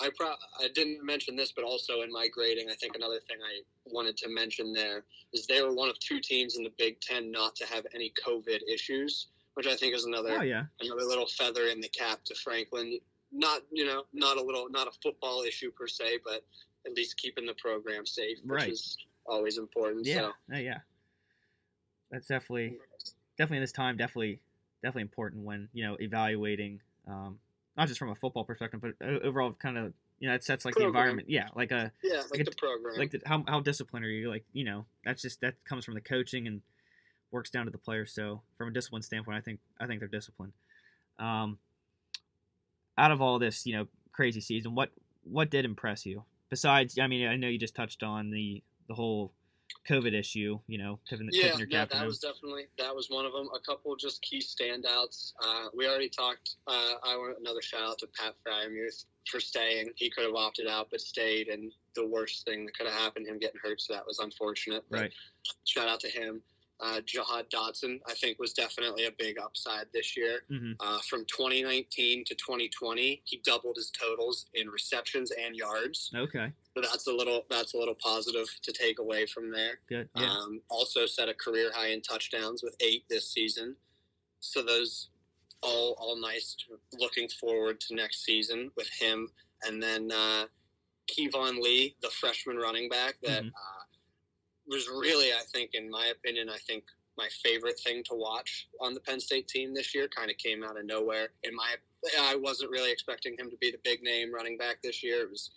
[0.00, 3.38] I pro- I didn't mention this, but also in my grading, I think another thing
[3.44, 7.00] I wanted to mention there is they were one of two teams in the Big
[7.00, 11.02] Ten not to have any COVID issues, which I think is another oh yeah, another
[11.02, 12.98] little feather in the cap to Franklin.
[13.32, 16.44] Not you know not a little not a football issue per se, but
[16.86, 18.70] at least keeping the program safe, which Right.
[18.70, 20.06] is always important.
[20.06, 20.32] yeah, So.
[20.54, 20.78] uh, yeah.
[22.10, 22.78] That's definitely
[23.36, 24.40] definitely in this time definitely
[24.82, 27.38] definitely important when you know evaluating um,
[27.78, 30.74] not just from a football perspective but overall kind of you know it sets like
[30.74, 32.96] the environment yeah like a Yeah, like a- the program.
[32.98, 34.28] like the, how how disciplined are you?
[34.28, 36.60] Like you know that's just that comes from the coaching and
[37.30, 38.12] works down to the players.
[38.12, 40.52] So from a discipline standpoint I think I think they're disciplined.
[41.18, 41.58] Um
[42.98, 44.90] out of all this you know crazy season what
[45.22, 46.24] what did impress you?
[46.50, 49.32] Besides I mean I know you just touched on the the whole
[49.88, 53.24] COVID issue you know yeah, tipping your cap to that was definitely that was one
[53.24, 53.48] of them.
[53.54, 55.32] A couple just key standouts.
[55.44, 56.56] Uh, we already talked.
[56.66, 59.90] Uh, I want another shout out to Pat Freiermuth for staying.
[59.96, 61.48] He could have opted out, but stayed.
[61.48, 64.84] And the worst thing that could have happened, him getting hurt, so that was unfortunate.
[64.90, 65.12] But right
[65.64, 66.42] Shout out to him.
[66.80, 70.42] Uh, Jahan Dotson, I think, was definitely a big upside this year.
[70.48, 76.10] hmm Uh, from 2019 to 2020, he doubled his totals in receptions and yards.
[76.14, 79.80] okay So that's a little that's a little positive to take away from there.
[79.88, 83.74] good yeah Um, also set a career high in touchdowns with eight this season.
[84.40, 85.08] So those
[85.62, 86.56] all all nice.
[86.98, 89.28] Looking forward to next season with him,
[89.64, 90.44] and then uh,
[91.10, 93.48] Keyvone Lee, the freshman running back, that Mhm.
[93.48, 93.84] uh,
[94.66, 96.84] was really, I think, in my opinion, I think
[97.16, 100.06] my favorite thing to watch on the Penn State team this year.
[100.06, 101.32] Kind of came out of nowhere.
[101.42, 101.74] In my,
[102.20, 105.22] I wasn't really expecting him to be the big name running back this year.
[105.22, 105.50] It was,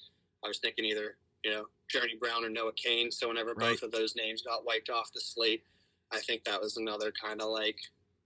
[0.44, 3.12] I was thinking either you know Journey Brown or Noah Cain.
[3.12, 3.72] So whenever Right.
[3.72, 5.64] both of those names got wiped off the slate,
[6.12, 7.78] I think that was another kind of like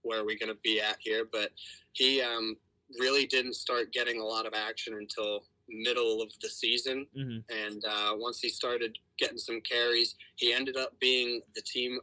[0.02, 1.24] where are we going to be at here.
[1.30, 1.50] But
[1.92, 2.56] he um,
[2.98, 7.06] really didn't start getting a lot of action until middle of the season.
[7.14, 11.98] hmm And uh, once he started getting some carries, he ended up being the team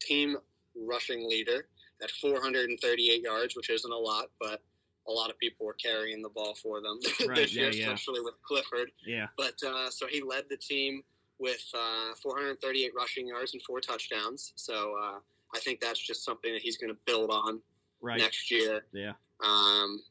[0.00, 0.36] team
[0.76, 1.68] rushing leader
[2.02, 4.60] at 438 yards, which isn't a lot, but
[5.06, 7.92] a lot of people were carrying the ball for them Right, this year, yeah, yeah.
[7.92, 8.90] especially with Clifford.
[9.06, 9.26] Yeah.
[9.36, 11.02] But uh, so he led the team
[11.38, 14.52] with uh, 438 rushing yards and four touchdowns.
[14.56, 15.18] So uh,
[15.54, 17.60] I think that's just something that he's going to build on
[18.00, 18.20] Right.
[18.20, 18.84] next year.
[18.92, 19.12] Yeah.
[19.42, 20.02] Um,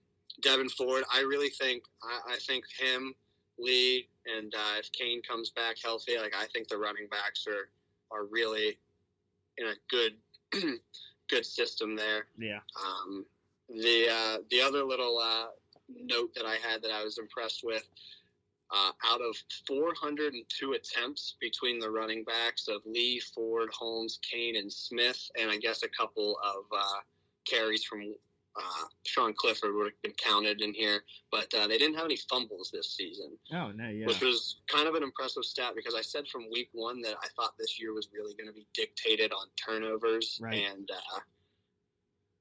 [0.42, 3.14] Devyn Ford, I really think I, I think him,
[3.60, 7.70] Lee, and uh, if Cain comes back healthy, like I think the running backs are
[8.12, 8.80] are really
[9.60, 10.14] in a good
[11.30, 12.26] good system there.
[12.38, 12.60] Yeah.
[12.84, 13.26] Um,
[13.74, 15.46] the uh, the other little uh,
[15.90, 17.84] note that I had that I was impressed with.
[18.76, 19.36] Uh, out of
[19.68, 25.58] 402 attempts between the running backs of Lee, Ford, Holmes, Cain, and Smith, and I
[25.58, 27.00] guess a couple of uh,
[27.48, 28.02] carries from
[28.56, 32.18] uh, Sean Clifford would have been counted in here, but uh, they didn't have any
[32.28, 33.90] fumbles this season, Oh no.
[33.90, 34.08] Yeah.
[34.08, 37.28] which was kind of an impressive stat because I said from week one that I
[37.36, 40.66] thought this year was really going to be dictated on turnovers, Right.
[40.72, 41.20] and uh,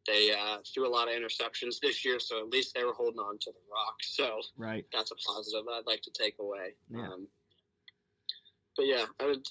[0.07, 3.21] they uh, threw a lot of interceptions this year, so at least they were holding
[3.21, 3.97] on to the rock.
[4.03, 4.85] So Right.
[4.93, 6.75] that's a positive I'd like to take away.
[6.91, 7.09] Yeah.
[7.09, 7.29] Um,
[8.77, 9.47] but yeah, I would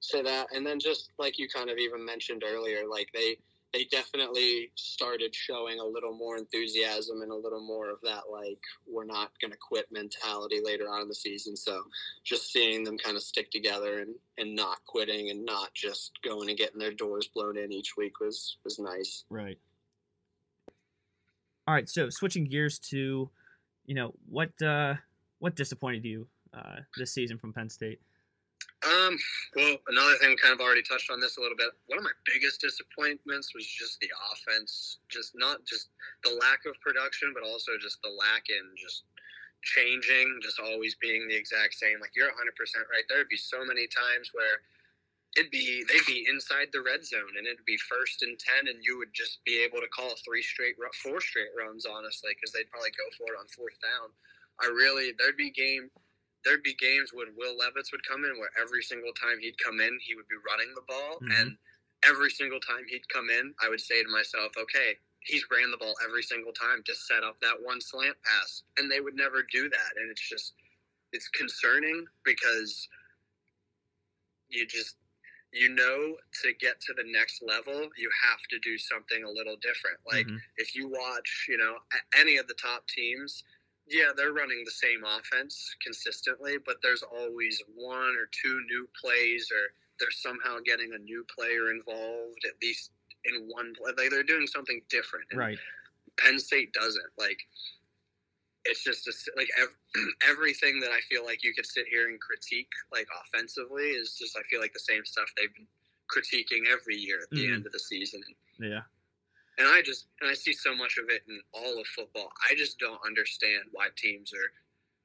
[0.00, 3.38] say that, and then just like you kind of even mentioned earlier, like they
[3.72, 8.60] they definitely started showing a little more enthusiasm and a little more of that like
[8.86, 11.56] we're not going to quit mentality later on in the season.
[11.56, 11.82] So
[12.24, 16.48] just seeing them kind of stick together and and not quitting and not just going
[16.48, 19.24] and getting their doors blown in each week was was nice.
[19.28, 19.58] Right.
[21.66, 21.88] All right.
[21.88, 23.30] So switching gears to,
[23.86, 24.94] you know, what uh,
[25.38, 28.00] what disappointed you uh, this season from Penn State?
[28.84, 29.18] Um,
[29.56, 31.70] well, another thing kind of already touched on this a little bit.
[31.86, 35.88] One of my biggest disappointments was just the offense, just not just
[36.22, 39.04] the lack of production, but also just the lack in just
[39.62, 41.98] changing, just always being the exact same.
[42.00, 42.30] Like you're 100%
[42.92, 43.02] right.
[43.08, 44.62] There'd be so many times where
[45.36, 48.82] it'd be they'd be inside the red zone and it'd be first and 10 and
[48.82, 52.70] you would just be able to call three straight four straight runs honestly because they'd
[52.70, 54.10] probably go for it on fourth down
[54.64, 55.90] i really there'd be game
[56.44, 59.80] there'd be games when will Levis would come in where every single time he'd come
[59.80, 61.40] in he would be running the ball Mhm.
[61.40, 61.58] and
[62.04, 65.76] every single time he'd come in i would say to myself okay he's ran the
[65.76, 69.42] ball every single time to set up that one slant pass and they would never
[69.42, 70.54] do that and it's just
[71.12, 72.88] it's concerning because
[74.48, 74.96] you just
[75.56, 79.56] you know to get to the next level you have to do something a little
[79.56, 80.40] different like Mhm.
[80.58, 81.78] if you watch you know
[82.14, 83.42] any of the top teams
[83.86, 89.50] yeah they're running the same offense consistently but there's always one or two new plays
[89.52, 92.92] or they're somehow getting a new player involved at least
[93.24, 95.58] in one play like they're doing something different and Right.
[96.18, 97.12] Penn State doesn't.
[97.18, 97.38] Like,
[98.68, 99.76] it's just a, like ev-
[100.28, 104.36] everything that I feel like you could sit here and critique, like offensively, is just
[104.36, 105.66] I feel like the same stuff they've been
[106.10, 107.54] critiquing every year at the Mhm.
[107.54, 108.22] end of the season.
[108.58, 108.82] Yeah.
[109.58, 112.30] And I just and I see so much of it in all of football.
[112.48, 114.52] I just don't understand why teams are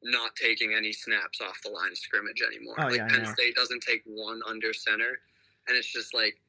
[0.03, 2.75] not taking any snaps off the line of scrimmage anymore.
[2.79, 3.25] Oh, like yeah, Penn.
[3.25, 5.21] State doesn't take one under center,
[5.67, 6.41] and it's just like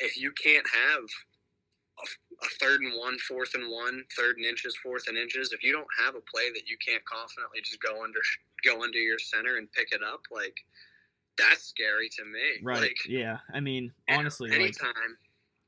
[0.00, 1.04] if you can't have
[2.42, 5.72] a, third and one, fourth and one, third and inches, fourth and inches, if you
[5.72, 8.20] don't have a play that you can't confidently just go under
[8.64, 10.56] go under your center and pick it up, like
[11.38, 12.62] that's scary to me.
[12.62, 12.80] Right.
[12.80, 13.38] Like, yeah.
[13.52, 15.18] I mean, honestly, like, anytime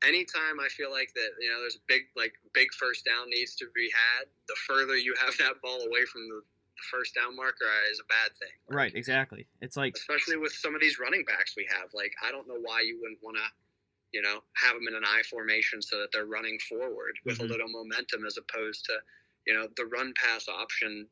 [0.07, 3.57] anytime i feel like that you know there's a big like big first down needs
[3.57, 6.41] to be had the further you have that ball away from the
[6.79, 8.95] the first down marker uh, is a bad thing Like, right.
[8.95, 9.47] Exactly.
[9.61, 12.59] It's like, especially with some of these running backs we have like i don't know
[12.63, 13.43] why you wouldn't want to
[14.13, 17.45] you know have them in an i formation so that they're running forward with Mhm.
[17.45, 18.99] a little momentum as opposed to
[19.47, 21.09] you know the run pass option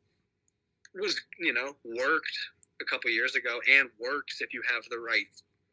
[0.95, 2.39] was you know worked
[2.81, 5.27] a couple years ago and works if you have the right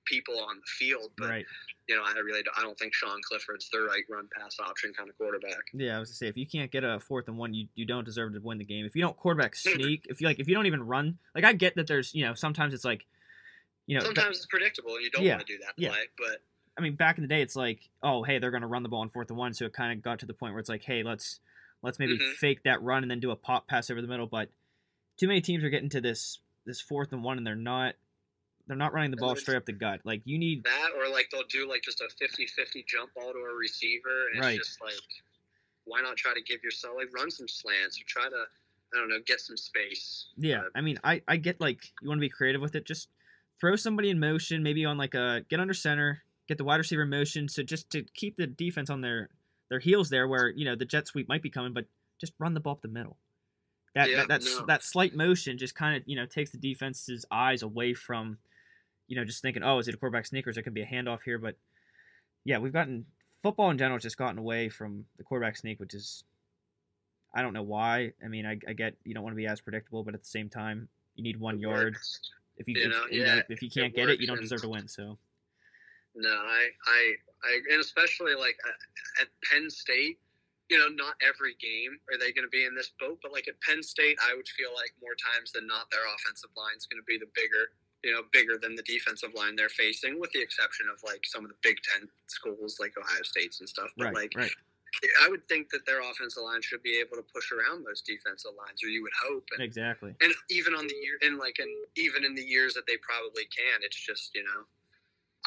[0.06, 1.46] people on the field but right.
[1.88, 4.94] you know, I really don't, I don't think Sean Clifford's the right run pass option
[4.94, 5.60] kind of quarterback.
[5.74, 7.86] Yeah, I was gonna say if you can't get a fourth and one, you, you
[7.86, 8.86] don't deserve to win the game.
[8.86, 11.52] If you don't quarterback sneak, if you like, if you don't even run, like I
[11.52, 13.06] get that there's you know sometimes it's like,
[13.86, 15.96] you know, Sometimes it's predictable and you don't Yeah, want to do that yeah.
[16.18, 16.42] but
[16.78, 19.02] I mean, back in the day, it's like, oh, hey, they're gonna run the ball
[19.02, 20.84] on fourth and one, so it kind of got to the point where it's like,
[20.84, 21.40] hey, let's
[21.82, 22.34] let's maybe Mhm.
[22.36, 24.26] fake that run and then do a pop pass over the middle.
[24.28, 24.50] But
[25.18, 27.96] too many teams are getting to this this fourth and one, and they're not
[28.66, 30.00] they're not running the ball straight up the gut.
[30.06, 33.38] Like you need that or like they'll do like just a 50-50 jump ball to
[33.40, 34.58] a receiver and Right.
[34.58, 34.94] it's just like
[35.84, 38.46] why not try to give yourself like run some slants or try to
[38.94, 40.28] I don't know, get some space.
[40.38, 42.86] Yeah, Uh, I mean, I I get like you want to be creative with it.
[42.86, 43.10] Just
[43.60, 47.04] throw somebody in motion, maybe on like a get under center, get the wide receiver
[47.04, 49.30] in motion, so just to keep the defense on their
[49.70, 51.86] their heels there, where you know the jet sweep might be coming, but
[52.20, 53.18] just run the ball up the middle.
[53.96, 54.66] That Yeah, that no.
[54.66, 58.38] that slight motion just kind of you know takes the defense's eyes away from,
[59.08, 60.82] you know, just thinking, oh, is it a quarterback sneak or is there could be
[60.82, 61.38] a handoff here?
[61.38, 61.58] But
[62.46, 63.06] yeah, we've gotten
[63.42, 66.24] football in general has just gotten away from the quarterback sneak, which is
[67.34, 68.14] I don't know why.
[68.24, 70.30] I mean, I, I get you don't want to be as predictable, but at the
[70.30, 71.94] same time, you need one It yard.
[71.94, 72.20] works.
[72.58, 74.40] If you, You if, know, you yeah, know, if you can't get it, you don't
[74.42, 74.88] deserve to win.
[74.88, 75.18] So
[76.16, 77.02] No, I, I,
[77.44, 80.20] I, and especially like uh, at Penn State,
[80.70, 83.48] you know, not every game are they going to be in this boat, but like
[83.48, 86.86] at Penn State, I would feel like more times than not, their offensive line is
[86.86, 87.74] going to be the bigger,
[88.04, 91.44] you know, bigger than the defensive line they're facing, with the exception of like some
[91.44, 93.90] of the Big Ten schools like Ohio State's and stuff.
[93.98, 94.54] But right, like, right,
[95.26, 98.54] I would think that their offensive line should be able to push around those defensive
[98.58, 99.46] lines, or you would hope.
[99.54, 100.14] And, exactly.
[100.22, 103.46] and even on the year, and like, and even in the years that they probably
[103.50, 104.64] can, it's just you know,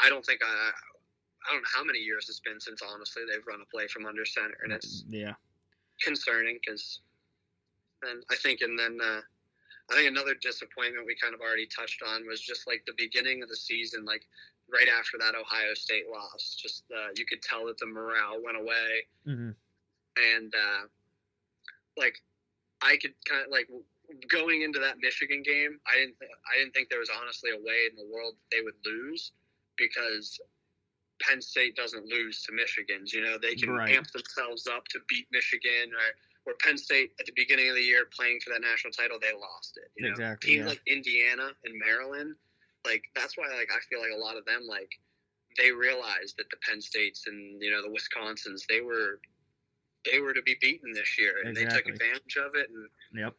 [0.02, 3.46] I don't think I, I don't know how many years it's been since honestly they've
[3.46, 5.34] run a play from under center, and it's yeah,
[6.02, 7.00] concerning because,
[8.02, 9.20] and I think, and then uh,
[9.90, 13.42] I think another disappointment we kind of already touched on was just like the beginning
[13.42, 14.22] of the season, like
[14.72, 18.56] right after that Ohio State loss, just uh, you could tell that the morale went
[18.56, 19.06] away.
[19.24, 19.50] Hmm
[20.16, 20.86] and uh,
[21.96, 22.22] like
[22.82, 23.68] I could kind of like
[24.28, 27.60] going into that Michigan game, I didn't th- I didn't think there was honestly a
[27.60, 29.32] way in the world they would lose
[29.76, 30.38] because
[31.22, 33.12] Penn State doesn't lose to Michigan's.
[33.12, 33.94] You know, they can Right.
[33.96, 36.00] amp themselves up to beat Michigan or.
[36.44, 39.32] Where Penn State at the beginning of the year playing for that national title, they
[39.32, 39.90] lost it.
[39.96, 40.68] You know, Exactly, teams yeah.
[40.68, 42.36] like Indiana and Maryland,
[42.84, 44.92] like that's why like I feel like a lot of them like
[45.58, 49.18] they realized that the Penn States and you know the Wisconsins they were
[50.08, 53.34] they were to be beaten this year and they took advantage of it and Yep.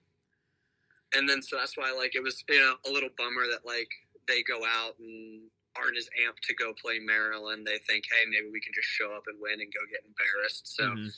[1.15, 3.88] and then so that's why like it was you know a little bummer that like
[4.28, 5.43] they go out and
[5.78, 7.66] aren't as amped to go play Maryland.
[7.68, 10.68] They think hey maybe we can just show up and win and go get embarrassed.
[10.76, 11.13] So Mhm.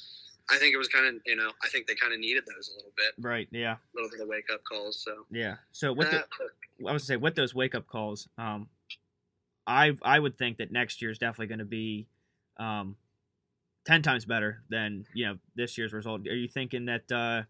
[0.51, 2.69] I think it was kind of you know I think they kind of needed those
[2.69, 3.47] a little bit, Right.
[3.51, 3.75] Yeah.
[3.77, 5.01] a little bit of wake up calls.
[5.03, 5.57] So Yeah.
[5.71, 8.69] So with the, Uh, I was gonna say with those wake up calls, um,
[9.67, 12.07] I I would think that next year is definitely going to be,
[12.57, 12.97] um,
[13.85, 16.27] ten times better than you know this year's result.
[16.27, 17.43] Are you thinking that uh,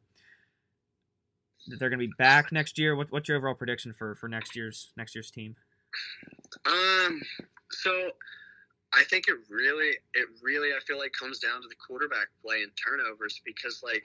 [1.68, 2.96] that they're going to be back next year?
[2.96, 5.56] What what's your overall prediction for for next year's next year's team?
[6.66, 7.22] Um,
[7.72, 8.12] so
[8.94, 12.64] I think it really, it really, I feel like comes down to the quarterback play
[12.64, 14.04] and turnovers because, like,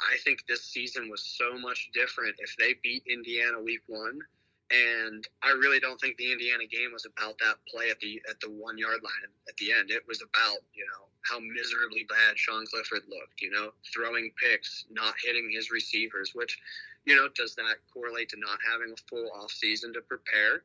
[0.00, 4.20] I think this season was so much different if they beat Indiana week one.
[4.70, 8.38] And I really don't think the Indiana game was about that play at the at
[8.40, 9.90] the one yard line at the end.
[9.90, 13.40] It was about you know how miserably bad Sean Clifford looked.
[13.40, 16.32] You know, throwing picks, not hitting his receivers.
[16.34, 16.58] Which,
[17.06, 20.62] you know, does that correlate to not having a full off season to prepare?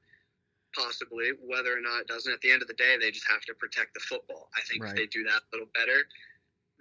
[0.74, 1.32] Possibly.
[1.42, 3.54] Whether or not it doesn't, at the end of the day, they just have to
[3.54, 4.50] protect the football.
[4.56, 4.92] I think Right.
[4.92, 6.08] if they do that a little better,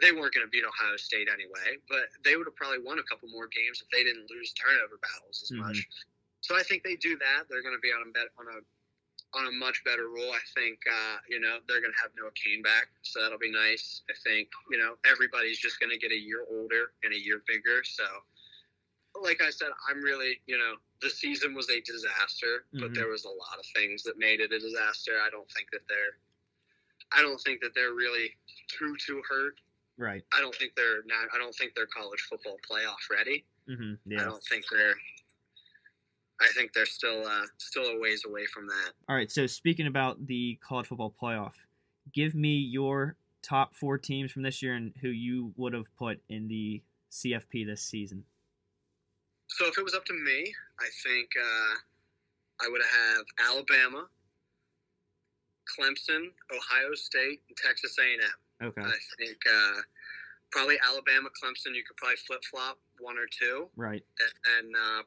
[0.00, 3.02] they weren't going to beat Ohio State anyway, but they would have probably won a
[3.04, 5.58] couple more games if they didn't lose turnover battles as Mhm.
[5.58, 5.88] much.
[6.40, 7.48] So I think they do that.
[7.48, 8.60] They're going to be on a bet on a
[9.34, 10.30] on a much better roll.
[10.32, 13.50] I think uh, you know they're going to have Noah Cain back, so that'll be
[13.50, 14.02] nice.
[14.10, 17.42] I think you know everybody's just going to get a year older and a year
[17.46, 17.82] bigger.
[17.84, 18.04] So,
[19.14, 22.94] like I said, I'm really you know the season was a disaster, but Mhm.
[22.94, 25.20] there was a lot of things that made it a disaster.
[25.20, 26.18] I don't think that they're
[27.14, 28.34] I don't think that they're really
[28.68, 29.60] too too hurt.
[29.98, 30.24] Right.
[30.32, 31.28] I don't think they're not.
[31.34, 33.44] I don't think they're college football playoff ready.
[33.66, 34.94] hmm I don't think they're.
[36.40, 38.92] I think they're still uh, still a ways away from that.
[39.08, 39.30] All right.
[39.30, 41.54] So speaking about the college football playoff,
[42.12, 46.20] give me your top four teams from this year and who you would have put
[46.28, 48.24] in the CFP this season.
[49.58, 51.74] So if it was up to me, I think uh,
[52.64, 54.06] I would have Alabama,
[55.68, 58.66] Clemson, Ohio State, and Texas A&M.
[58.68, 58.80] Okay.
[58.80, 59.80] I think uh,
[60.50, 61.74] probably Alabama, Clemson.
[61.74, 64.02] You could probably flip flop one or two, Right.
[64.58, 65.02] and uh,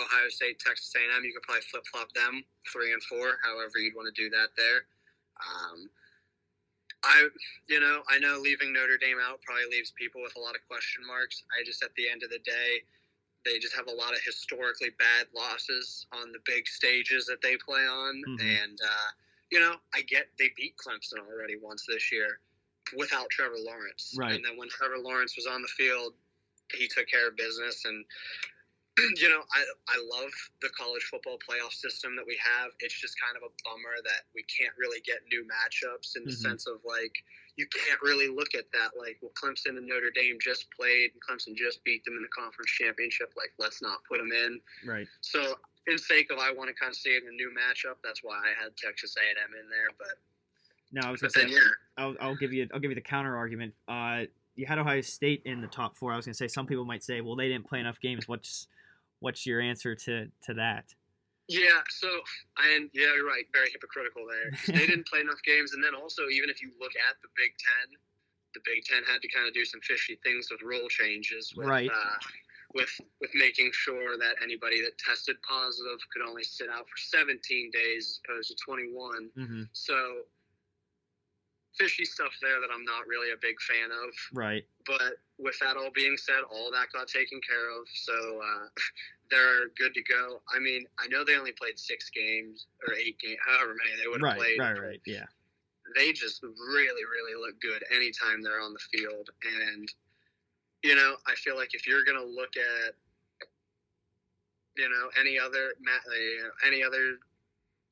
[0.00, 1.24] Ohio State, Texas A&M.
[1.24, 4.48] You could probably flip flop them three and four, however you'd want to do that
[4.56, 4.86] there.
[5.40, 5.90] Um,
[7.02, 7.28] I,
[7.68, 10.60] you know, I know leaving Notre Dame out probably leaves people with a lot of
[10.68, 11.44] question marks.
[11.52, 12.84] I just, at the end of the day,
[13.44, 17.56] they just have a lot of historically bad losses on the big stages that they
[17.56, 18.40] play on, Mhm.
[18.40, 19.10] and uh,
[19.50, 22.40] you know, I get they beat Clemson already once this year
[22.96, 24.34] without Trevor Lawrence, Right.
[24.34, 26.14] And then when Trevor Lawrence was on the field,
[26.72, 28.04] he took care of business and
[29.16, 30.30] you know I, I love
[30.62, 34.26] the college football playoff system that we have it's just kind of a bummer that
[34.34, 36.36] we can't really get new matchups in the Mhm.
[36.36, 37.14] sense of like
[37.60, 41.20] you can't really look at that like well clemson and notre dame just played and
[41.20, 44.58] clemson just beat them in the conference championship like let's not put them in
[44.88, 45.06] Right.
[45.20, 45.54] so
[45.86, 48.20] in sake of i want to kind of see it in a new matchup that's
[48.24, 50.16] why i had texas a&m in there but
[50.92, 51.58] No, I was gonna say then yeah,
[51.98, 53.74] I'll, I'll give you I'll give you the counter argument.
[53.86, 54.24] Uh,
[54.56, 56.12] you had Ohio State in the top four.
[56.12, 58.26] I was gonna say some people might say, well, they didn't play enough games.
[58.26, 58.66] What's
[59.20, 60.86] what's your answer to to that?
[61.50, 62.06] Yeah, so
[62.70, 63.42] and yeah, you're right.
[63.52, 64.54] Very hypocritical there.
[64.78, 67.50] They didn't play enough games, and then also even if you look at the Big
[67.58, 67.98] Ten,
[68.54, 71.66] the Big Ten had to kind of do some fishy things with rule changes, with,
[71.66, 71.90] Right.
[71.90, 72.18] Uh,
[72.74, 77.42] with with making sure that anybody that tested positive could only sit out for 17
[77.74, 79.30] days as opposed to 21.
[79.36, 79.62] Mm-hmm.
[79.72, 80.22] So
[81.80, 84.12] fishy stuff there that I'm not really a big fan of.
[84.34, 84.64] Right.
[84.86, 88.12] But with that all being said, all that got taken care of, so
[88.44, 88.68] uh,
[89.30, 90.42] they're good to go.
[90.54, 94.08] I mean, I know they only played six games or eight games, however many they
[94.08, 94.38] would have Right.
[94.38, 94.58] played.
[94.60, 94.78] Right.
[94.78, 95.00] Right.
[95.06, 95.24] Yeah.
[95.96, 99.30] They just really, really look good anytime they're on the field,
[99.64, 99.88] and
[100.84, 102.94] you know, I feel like if you're gonna look at
[104.76, 107.18] you know any other uh, any other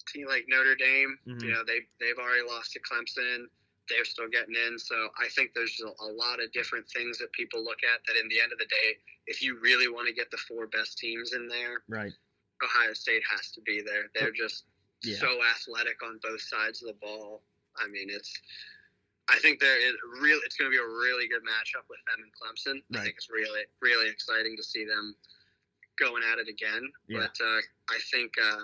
[0.06, 1.42] team like Notre Dame, Mhm.
[1.42, 3.46] you know they they've already lost to Clemson.
[3.88, 7.32] They're still getting in, so I think there's a, a lot of different things that
[7.32, 8.00] people look at.
[8.06, 10.66] That in the end of the day, if you really want to get the four
[10.66, 12.12] best teams in there, Right.
[12.62, 14.10] Ohio State has to be there.
[14.14, 14.64] They're just
[15.02, 15.18] Yeah.
[15.18, 17.42] so athletic on both sides of the ball.
[17.76, 18.32] I mean, it's.
[19.30, 20.40] I think there is real.
[20.44, 22.82] It's going to be a really good matchup with them and Clemson.
[22.98, 25.14] I think it's really, really exciting to see them
[25.98, 26.90] going at it again.
[27.08, 27.20] Yeah.
[27.20, 27.60] But uh,
[27.90, 28.62] I think, uh,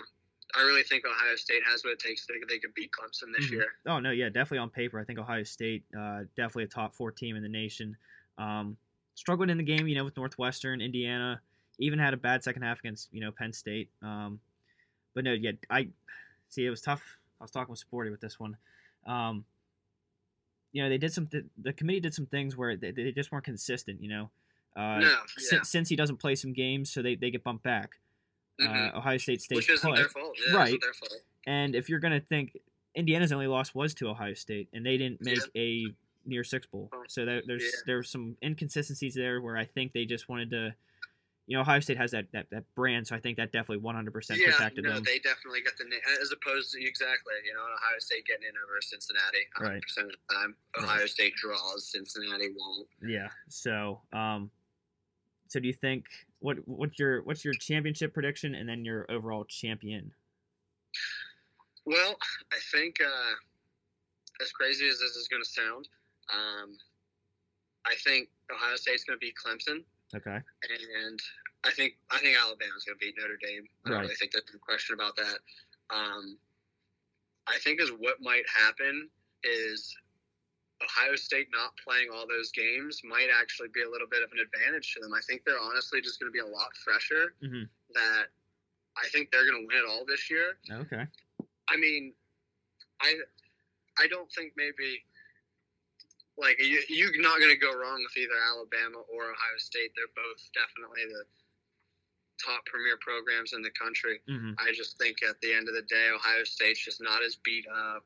[0.56, 2.26] I really think Ohio State has what it takes.
[2.26, 3.52] They, they could beat Clemson this Mhm.
[3.52, 3.66] year.
[3.86, 5.00] Oh no, yeah, definitely on paper.
[5.00, 7.96] I think Ohio State, uh, definitely a top four team in the nation.
[8.38, 8.76] Um,
[9.14, 11.40] struggled in the game, you know, with Northwestern, Indiana.
[11.78, 13.90] Even had a bad second half against you know Penn State.
[14.00, 14.40] Um,
[15.14, 15.88] but no, yeah, I
[16.48, 17.18] see it was tough.
[17.40, 18.56] I was talking with Sporty with this one.
[19.06, 19.44] Um,
[20.72, 21.28] you know, they did some.
[21.58, 24.00] The committee did some things where they, they just weren't consistent.
[24.02, 24.30] You know,
[24.76, 25.16] uh, no,
[25.52, 27.98] yeah, since he doesn't play some games, so they, they get bumped back.
[28.62, 29.96] Uh, Ohio State stays which isn't put.
[29.96, 30.36] their fault.
[30.46, 30.70] Yeah, Right.
[30.72, 30.80] Right.
[30.80, 31.12] their fault.
[31.46, 32.56] And if you're gonna think
[32.94, 35.60] Indiana's only loss was to Ohio State, and they didn't make Yeah.
[35.60, 35.84] a
[36.24, 37.70] near six bowl, Oh, so there, there's yeah.
[37.86, 40.74] there's some inconsistencies there where I think they just wanted to,
[41.46, 44.38] you know, Ohio State has that that, that brand, so I think that definitely 100%
[44.38, 45.02] Yeah, protected no, them.
[45.02, 48.54] they definitely got the na- as opposed to exactly, you know, Ohio State getting in
[48.56, 49.82] over Cincinnati 100 Right.
[49.82, 50.56] percent of the time.
[50.76, 50.84] Right.
[50.84, 52.88] Ohio State draws, Cincinnati won't.
[53.02, 53.28] Yeah.
[53.48, 54.50] So, um,
[55.54, 56.06] so do you think
[56.40, 60.10] what what's your what's your championship prediction and then your overall champion?
[61.86, 62.16] Well,
[62.52, 63.34] I think uh,
[64.42, 65.88] as crazy as this is going to sound,
[66.34, 66.76] um,
[67.86, 70.40] I think Ohio State's going to beat Clemson, Okay.
[70.98, 71.20] and
[71.64, 73.62] I think I think Alabama's going to beat Notre Dame.
[73.86, 74.02] I don't Right.
[74.06, 75.38] really think there's a question about that.
[75.90, 76.36] Um,
[77.46, 79.08] I think is what might happen
[79.44, 79.94] is
[80.84, 84.38] Ohio State not playing all those games might actually be a little bit of an
[84.38, 85.14] advantage to them.
[85.14, 87.34] I think they're honestly just going to be a lot fresher.
[87.42, 87.68] Mhm.
[87.94, 88.26] That
[88.96, 90.58] I think they're going to win it all this year.
[90.70, 91.06] Okay.
[91.68, 92.14] I mean,
[93.00, 93.14] I
[93.98, 95.04] I don't think maybe
[96.36, 99.92] like you, you're not going to go wrong with either Alabama or Ohio State.
[99.94, 101.24] They're both definitely the
[102.44, 104.20] top premier programs in the country.
[104.26, 107.36] hmm I just think at the end of the day, Ohio State's just not as
[107.36, 108.04] beat up.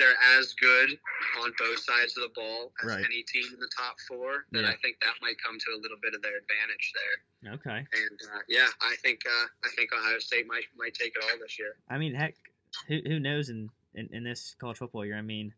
[0.00, 0.98] They're as good
[1.44, 3.04] on both sides of the ball as Right.
[3.04, 4.46] any team in the top four.
[4.50, 4.70] then Yeah.
[4.70, 7.52] I think that might come to a little bit of their advantage there.
[7.54, 7.78] Okay.
[7.92, 11.38] And uh, yeah, I think uh, I think Ohio State might might take it all
[11.38, 11.76] this year.
[11.90, 12.34] I mean, heck,
[12.88, 15.18] who, who knows in, in, in this college football year?
[15.18, 15.52] I mean,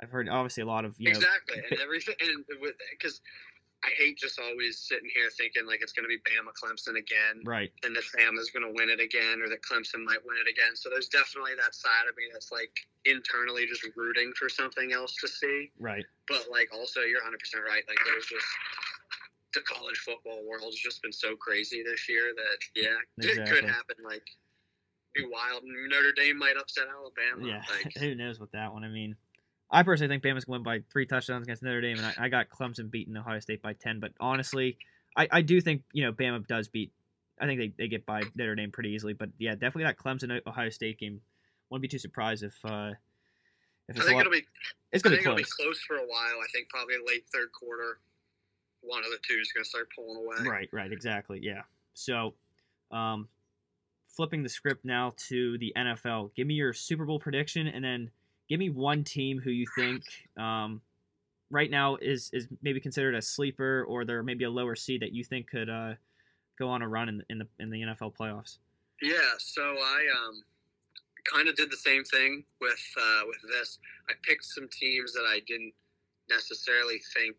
[0.00, 1.16] I've heard obviously a lot of you know.
[1.18, 2.44] exactly, and everything, and
[2.92, 3.20] because
[3.84, 7.42] I hate just always sitting here thinking like it's going to be Bama Clemson again,
[7.44, 7.70] Right.
[7.84, 10.74] and that Bama's going to win it again, or that Clemson might win it again.
[10.74, 12.72] So there's definitely that side of me that's like
[13.04, 15.70] internally just rooting for something else to see.
[15.78, 16.04] Right.
[16.26, 17.84] But like also, you're 100 percent right.
[17.86, 18.46] Like there's just
[19.54, 23.96] the college football world's just been so crazy this year that yeah, it could happen.
[24.04, 24.24] Like
[25.14, 25.62] be wild.
[25.64, 27.46] Notre Dame might upset Alabama.
[27.46, 27.62] Yeah.
[27.84, 28.84] Like who knows with that one?
[28.84, 29.16] I mean,
[29.70, 32.26] I personally think Bama's going to win by three touchdowns against Notre Dame, and I,
[32.26, 34.00] I got Clemson beating Ohio State by ten.
[34.00, 34.78] But honestly,
[35.16, 36.92] I, I do think you know Bama does beat.
[37.40, 39.12] I think they, they get by Notre Dame pretty easily.
[39.12, 41.20] But yeah, definitely that Clemson Ohio State game.
[41.68, 42.92] Wouldn't be too surprised if uh
[43.88, 44.44] if it's a think lot, it'll be
[44.92, 45.54] it's gonna think be it'll be close.
[45.54, 46.38] close for a while.
[46.40, 47.98] I think probably late third quarter,
[48.82, 50.48] one of the two is going to start pulling away.
[50.48, 51.40] Right, right, exactly.
[51.42, 51.62] Yeah.
[51.94, 52.34] So,
[52.90, 53.28] um,
[54.06, 56.34] flipping the script now to the NFL.
[56.34, 58.10] Give me your Super Bowl prediction, and then
[58.48, 60.02] give me one team who you think
[60.36, 60.80] um,
[61.50, 65.12] right now is is maybe considered a sleeper, or they're maybe a lower seed that
[65.12, 65.94] you think could uh,
[66.58, 68.58] go on a run in the, in the in the NFL playoffs.
[69.02, 69.16] Yeah.
[69.38, 70.42] So I um,
[71.24, 73.78] kind of did the same thing with uh, with this.
[74.08, 75.72] I picked some teams that I didn't
[76.28, 77.36] necessarily think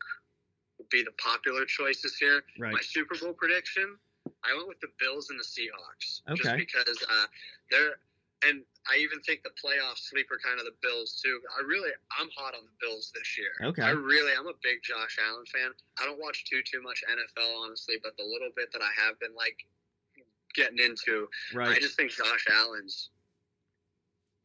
[0.77, 2.43] would be the popular choices here.
[2.59, 2.73] Right.
[2.73, 3.97] My Super Bowl prediction,
[4.43, 6.21] I went with the Bills and the Seahawks.
[6.37, 7.25] Just because uh,
[7.71, 7.97] they're
[8.45, 11.41] and I even think the playoff sleeper kind of the Bills too.
[11.57, 13.51] I really, I'm hot on the Bills this year.
[13.69, 13.81] Okay.
[13.83, 15.71] I really, I'm a big Josh Allen fan.
[15.99, 19.19] I don't watch too too much NFL honestly, but the little bit that I have
[19.19, 19.57] been like
[20.55, 21.75] getting into, right.
[21.75, 23.09] I just think Josh Allen's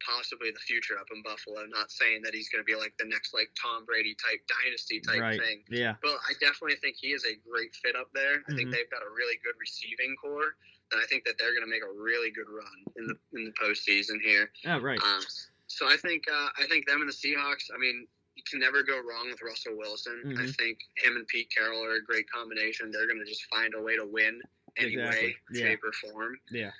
[0.05, 1.65] possibly the future up in Buffalo.
[1.65, 4.99] Not saying that he's going to be like the next like Tom Brady type dynasty
[4.99, 5.39] type Right.
[5.39, 5.95] thing, Yeah.
[6.03, 8.43] but I definitely think he is a great fit up there.
[8.47, 8.71] I think Mhm.
[8.73, 10.57] they've got a really good receiving corps,
[10.93, 13.45] and I think that they're going to make a really good run in the in
[13.45, 14.49] the postseason here.
[14.67, 14.99] Oh, right.
[15.01, 15.21] Um,
[15.67, 17.67] so I think uh, I think them and the Seahawks.
[17.73, 20.21] I mean, you can never go wrong with Russell Wilson.
[20.37, 20.55] I Mhm.
[20.55, 22.91] think him and Pete Carroll are a great combination.
[22.91, 24.41] They're going to just find a way to win
[24.77, 25.35] any Exactly.
[25.51, 25.65] Yeah.
[25.67, 26.39] shape, or form.
[26.51, 26.71] Yeah.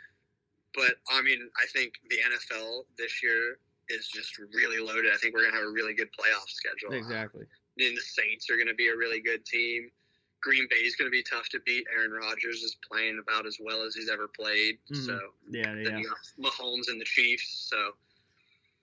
[0.76, 3.60] But I mean, I think the NFL this year
[3.90, 5.12] is just really loaded.
[5.14, 6.94] I think we're going to have a really good playoff schedule.
[6.94, 7.46] Exactly.
[7.78, 9.92] Then the Saints are going to be a really good team.
[10.44, 11.88] Green Bay is going to be tough to beat.
[11.96, 14.78] Aaron Rodgers is playing about as well as he's ever played.
[14.92, 15.06] Mhm.
[15.06, 15.74] So Yeah.
[15.74, 16.02] Yeah.
[16.38, 17.70] Mahomes and the Chiefs.
[17.70, 17.96] So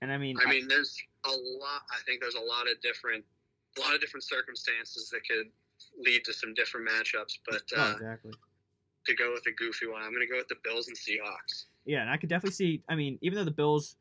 [0.01, 1.83] And I mean, I mean, there's a lot.
[1.93, 3.23] I think there's a lot of different,
[3.77, 5.53] a lot of different circumstances that could
[5.99, 7.39] lead to some different matchups.
[7.47, 8.33] But oh, uh, exactly.
[9.07, 11.67] to go with a goofy one, I'm going to go with the Bills and Seahawks.
[11.85, 12.83] Yeah, and I could definitely see.
[12.89, 13.97] I mean, even though the Bills,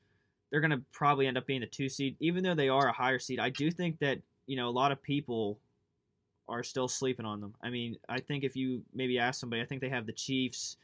[0.50, 2.94] they're going to probably end up being the two seed, even though they are a
[2.94, 5.60] higher seed, I do think that you know a lot of people
[6.50, 7.54] are still sleeping on them.
[7.62, 10.78] I mean, I think if you maybe ask somebody, I think they have the Chiefs,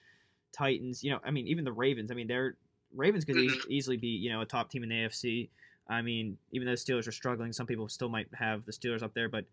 [0.51, 1.03] Titans.
[1.03, 2.11] You know, I mean, even the Ravens.
[2.11, 2.55] I mean, they're
[2.93, 3.69] Ravens could eas- Mhm.
[3.69, 5.49] easily be you know a top team in the AFC.
[5.87, 9.03] I mean, even though the Steelers are struggling, some people still might have the Steelers
[9.03, 9.29] up there.
[9.29, 9.45] But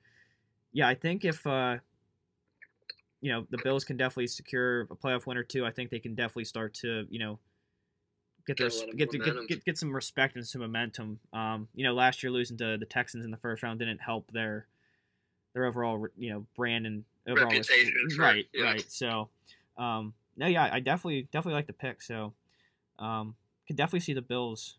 [0.73, 1.79] yeah, I think if uh,
[3.21, 5.99] you know the Bills can definitely secure a playoff win or two, I think they
[5.99, 7.39] can definitely start to you know
[8.47, 11.21] get Get their get, to, get get get some respect and some momentum.
[11.33, 14.31] Um, you know, last year losing to the Texans in the first round didn't help
[14.33, 14.67] their
[15.55, 18.65] their overall you know brand and overall Reputation right, yeah.
[18.65, 18.85] right.
[18.91, 19.29] So,
[19.77, 22.03] um, no, yeah, I definitely definitely like the pick.
[22.03, 22.33] So,
[22.99, 23.35] um,
[23.67, 24.79] could definitely see the Bills.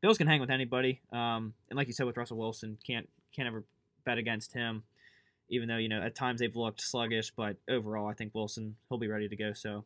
[0.00, 1.00] Bills can hang with anybody.
[1.12, 3.64] Um, and like you said with Russell Wilson, can't can't ever
[4.04, 4.82] bet against him.
[5.48, 8.98] Even though you know at times they've looked sluggish, but overall I think Wilson he'll
[8.98, 9.52] be ready to go.
[9.52, 9.84] So,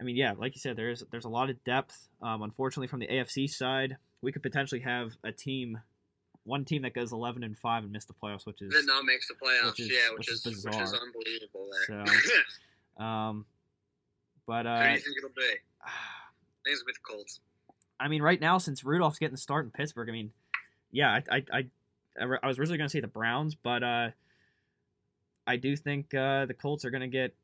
[0.00, 2.08] I mean, yeah, like you said, there's there's a lot of depth.
[2.22, 5.80] Um, unfortunately, from the AFC side, we could potentially have a team,
[6.44, 9.00] one team that goes 11 and five and miss the playoffs, which is That now
[9.02, 9.70] makes the playoffs.
[9.70, 11.00] which is- yeah, which which, is is, which is bizarre.
[11.06, 12.06] unbelievable there.
[12.98, 13.46] So, um,
[14.46, 15.42] but Who do uh, you think it'll be?
[15.84, 15.88] I
[16.64, 17.40] think it's with the Colts.
[18.00, 20.32] I mean, right now since Rudolph's getting the start in Pittsburgh, I mean,
[20.90, 21.44] yeah, I I
[22.20, 24.10] I, I was originally going to say the Browns, but uh,
[25.46, 27.34] I do think uh, the Colts are going to get.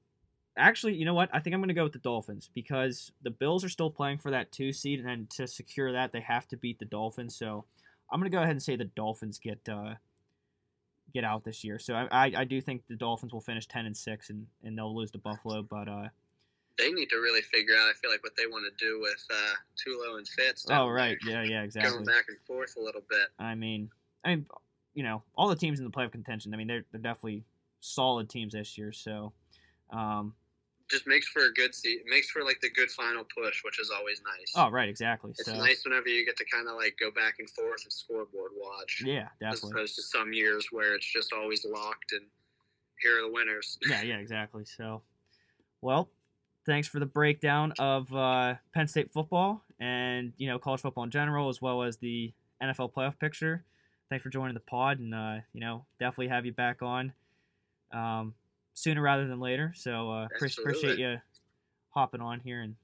[0.57, 1.31] Actually, you know what?
[1.33, 4.19] I think I'm going to go with the Dolphins because the Bills are still playing
[4.19, 7.37] for that two seed, and to secure that, they have to beat the Dolphins.
[7.37, 7.65] So
[8.11, 9.95] I'm going to go ahead and say the Dolphins get uh,
[11.13, 11.79] get out this year.
[11.79, 14.77] So I, I, I do think the Dolphins will finish ten and six, and, and
[14.77, 15.63] they'll lose to Buffalo.
[15.63, 16.09] But uh,
[16.79, 17.89] They need to really figure out.
[17.89, 20.67] I feel like what they want to do with uh, Tulo and Fitz.
[20.71, 21.93] oh right, yeah, yeah, exactly.
[21.93, 23.29] Going back and forth a little bit.
[23.39, 23.91] I mean,
[24.25, 24.47] I mean,
[24.95, 26.55] you know, all the teams in the playoff contention.
[26.55, 27.45] I mean, they're they're definitely
[27.81, 28.93] solid teams this year.
[28.93, 29.33] So,
[29.91, 30.35] um,
[30.91, 32.03] Just makes for a good seat.
[32.09, 34.53] Makes for like the good final push, which is always nice.
[34.57, 35.31] oh right, exactly.
[35.33, 37.93] It's So, nice whenever you get to kind of like go back and forth and
[37.93, 39.49] scoreboard watch, yeah, definitely.
[39.69, 42.23] as opposed to some years where it's just always locked and
[43.03, 43.79] here are the winners.
[43.89, 44.65] Yeah, yeah, exactly.
[44.65, 45.03] So,
[45.83, 46.09] well,
[46.67, 51.11] thanks for the breakdown of uh, Penn State football and you know college football in
[51.11, 52.33] general, as well as the
[52.63, 53.65] NFL playoff picture.
[54.09, 57.13] Thanks for joining the pod, and uh, you know definitely have you back on
[57.93, 58.35] um,
[58.79, 59.73] sooner rather than later.
[59.77, 61.17] So uh, pre- appreciate you
[61.91, 62.77] hopping on here and,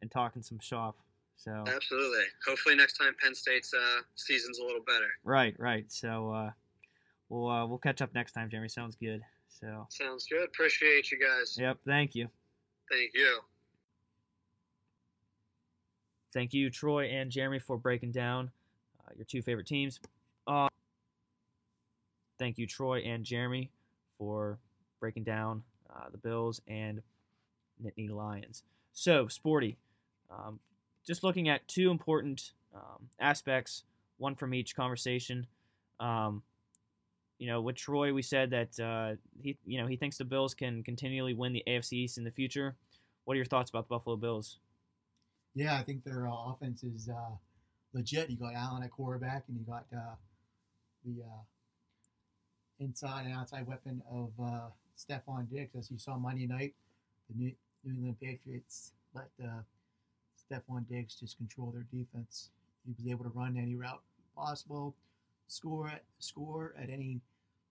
[0.00, 0.96] and talking some shop.
[1.36, 2.24] So Absolutely.
[2.46, 5.08] Hopefully next time Penn State's uh, season's a little better.
[5.24, 5.84] right, right.
[5.88, 6.50] So uh,
[7.28, 8.68] we'll uh, we'll catch up next time, Jeremy.
[8.68, 9.20] Sounds good.
[9.48, 10.44] So Sounds good.
[10.44, 11.56] Appreciate you guys.
[11.60, 12.28] yep, thank you.
[12.90, 13.40] Thank you.
[16.32, 18.50] Thank you, Troy and Jeremy, for breaking down
[19.00, 20.00] uh, your two favorite teams.
[20.46, 20.68] Uh,
[22.38, 23.70] thank you, Troy and Jeremy,
[24.16, 24.58] for
[25.02, 27.02] breaking down uh, the Bills and
[27.84, 28.62] Nittany Lions.
[28.92, 29.76] So, Sporty,
[30.30, 30.60] um,
[31.04, 33.82] just looking at two important um, aspects,
[34.18, 35.48] one from each conversation.
[35.98, 36.44] Um,
[37.38, 40.54] you know, with Troy, we said that uh, he, you know, he thinks the Bills
[40.54, 42.76] can continually win the AFC East in the future.
[43.24, 44.58] What are your thoughts about the Buffalo Bills?
[45.56, 47.34] Yeah, I think their uh, offense is uh,
[47.92, 48.30] legit.
[48.30, 50.14] You got Allen at quarterback, and you got uh,
[51.04, 51.42] the uh,
[52.78, 54.68] inside and outside weapon of uh,
[54.98, 55.74] Stefon Diggs.
[55.76, 56.74] As you saw Monday night,
[57.28, 57.52] the New,
[57.84, 59.62] New England Patriots let uh,
[60.36, 62.50] Stefon Diggs just control their defense.
[62.84, 64.02] He was able to run any route
[64.36, 64.94] possible,
[65.48, 67.20] score at score at any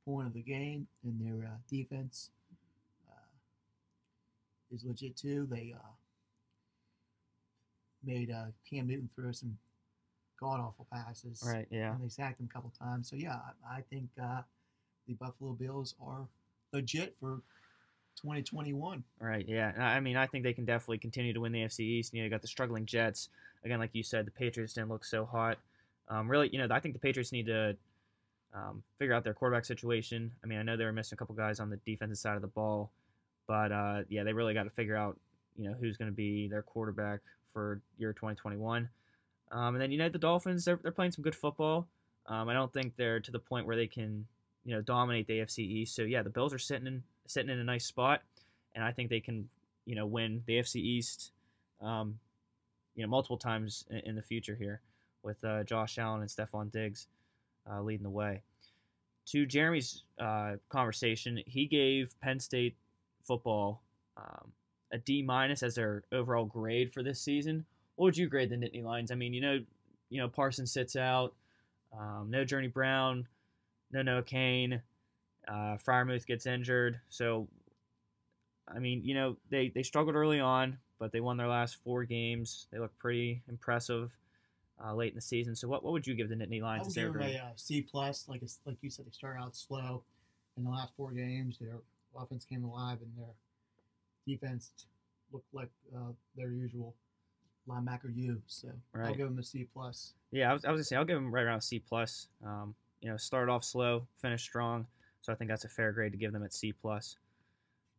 [0.05, 2.31] point of the game, and their uh, defense
[3.09, 5.47] uh, is legit too.
[5.49, 5.91] They uh,
[8.03, 9.57] made uh, Cam Newton throw some
[10.39, 11.43] god awful passes.
[11.45, 11.67] Right.
[11.69, 11.93] Yeah.
[11.93, 13.09] And they sacked him a couple times.
[13.09, 13.37] So yeah,
[13.69, 14.41] I, I think uh,
[15.07, 16.27] the Buffalo Bills are
[16.73, 17.41] legit for
[18.21, 19.03] 2021.
[19.19, 19.45] Right.
[19.47, 19.73] Yeah.
[19.77, 22.13] I mean, I think they can definitely continue to win the AFC East.
[22.13, 23.29] You know, you got the struggling Jets.
[23.63, 25.57] Again, like you said, the Patriots didn't look so hot.
[26.09, 27.75] Um, really, you know, I think the Patriots need to
[28.53, 30.31] um, figure out their quarterback situation.
[30.43, 32.41] I mean, I know they were missing a couple guys on the defensive side of
[32.41, 32.91] the ball,
[33.47, 35.17] but uh, yeah, they really got to figure out,
[35.57, 37.19] you know, who's going to be their quarterback
[37.53, 38.89] for year 2021.
[39.51, 41.87] Um, and then you know the Dolphins, they're, they're playing some good football.
[42.27, 44.25] Um, I don't think they're to the point where they can,
[44.63, 45.95] you know, dominate the AFC East.
[45.95, 48.21] So yeah, the Bills are sitting in sitting in a nice spot,
[48.75, 49.49] and I think they can,
[49.85, 51.31] you know, win the AFC East,
[51.81, 52.19] um,
[52.95, 54.81] you know, multiple times in, in the future here
[55.23, 57.07] with uh, Josh Allen and Stefon Diggs
[57.71, 58.41] uh, leading the way.
[59.27, 62.75] To Jeremy's uh, conversation, he gave Penn State
[63.23, 63.81] football
[64.17, 64.51] um,
[64.91, 67.65] a D minus as their overall grade for this season.
[67.95, 69.11] What would you grade the Nittany Lions?
[69.11, 69.59] I mean, you know,
[70.09, 71.33] you know, Parsons sits out,
[71.97, 73.27] um, no Journey Brown,
[73.91, 74.81] no Noah Cain,
[75.47, 77.47] uh, Freiermuth gets injured, so
[78.67, 82.03] I mean, you know, they they struggled early on, but they won their last four
[82.03, 82.67] games.
[82.71, 84.17] They look pretty impressive
[84.83, 85.55] uh, late in the season.
[85.55, 86.83] So, what, what would you give the Nittany I Lions?
[86.83, 88.25] would as give them a uh, C plus.
[88.27, 90.03] Like it's, like you said, they started out slow
[90.57, 91.57] in the last four games.
[91.59, 91.79] Their
[92.17, 93.33] offense came alive, and their
[94.27, 94.71] defense
[95.31, 96.95] looked like uh, their usual
[97.67, 98.41] linebacker U.
[98.47, 100.13] So I'll give them a C plus.
[100.31, 102.27] Yeah, I was, I was gonna say I'll give them right around a C plus.
[102.45, 104.85] Um, you know, start off slow, finish strong,
[105.21, 107.17] so I think that's a fair grade to give them at C plus.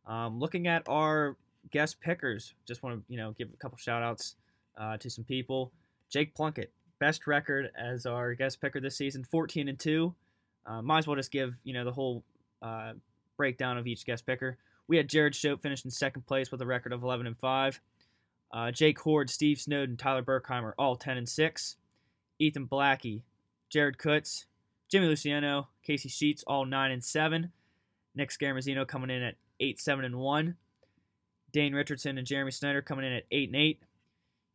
[0.05, 1.37] Um, looking at our
[1.71, 4.35] guest pickers, just want to you know give a couple shout outs
[4.77, 5.71] uh, to some people.
[6.09, 10.13] Jake Plunkett, best record as our guest picker this season, 14 and two.
[10.65, 12.23] Uh, might as well just give you know the whole
[12.61, 12.93] uh,
[13.37, 14.57] breakdown of each guest picker.
[14.87, 17.79] We had Jared Shope finished in second place with a record of 11 and five.
[18.51, 21.77] Uh, Jake Horde, Steve Snowden, Tyler Burkheimer, all 10 and six.
[22.39, 23.21] Ethan Blackie,
[23.69, 24.45] Jared Kutz,
[24.93, 27.51] Jimmy Luciano, Casey Sheets, all nine and seven.
[28.13, 30.57] Nick Scaramazino coming in at eight, seven and one.
[31.51, 33.81] Dane Richardson and Jeremy Snyder coming in at eight and eight.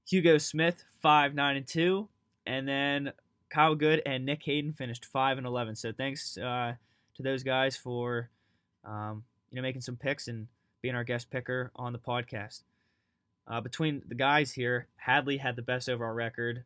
[0.09, 2.07] Hugo Smith, five, nine and two,
[2.47, 3.11] and then
[3.51, 5.75] Kyle Good and Nick Hayden finished five and eleven.
[5.75, 6.75] So thanks uh,
[7.17, 8.31] to those guys for
[8.85, 10.47] um, you know making some picks and
[10.83, 12.63] being our guest picker on the podcast.
[13.49, 16.63] Uh, between the guys here, Hadley had the best overall record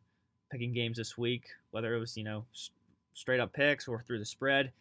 [0.51, 2.45] picking games this week, whether it was you know
[3.13, 4.71] straight up picks or through the spread.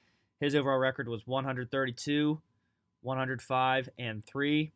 [0.41, 2.41] His overall record was 132,
[3.03, 4.73] 105, and three.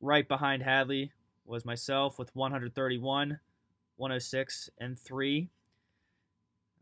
[0.00, 1.12] Right behind Hadley
[1.44, 3.40] was myself with 131,
[3.96, 5.48] 106, and three.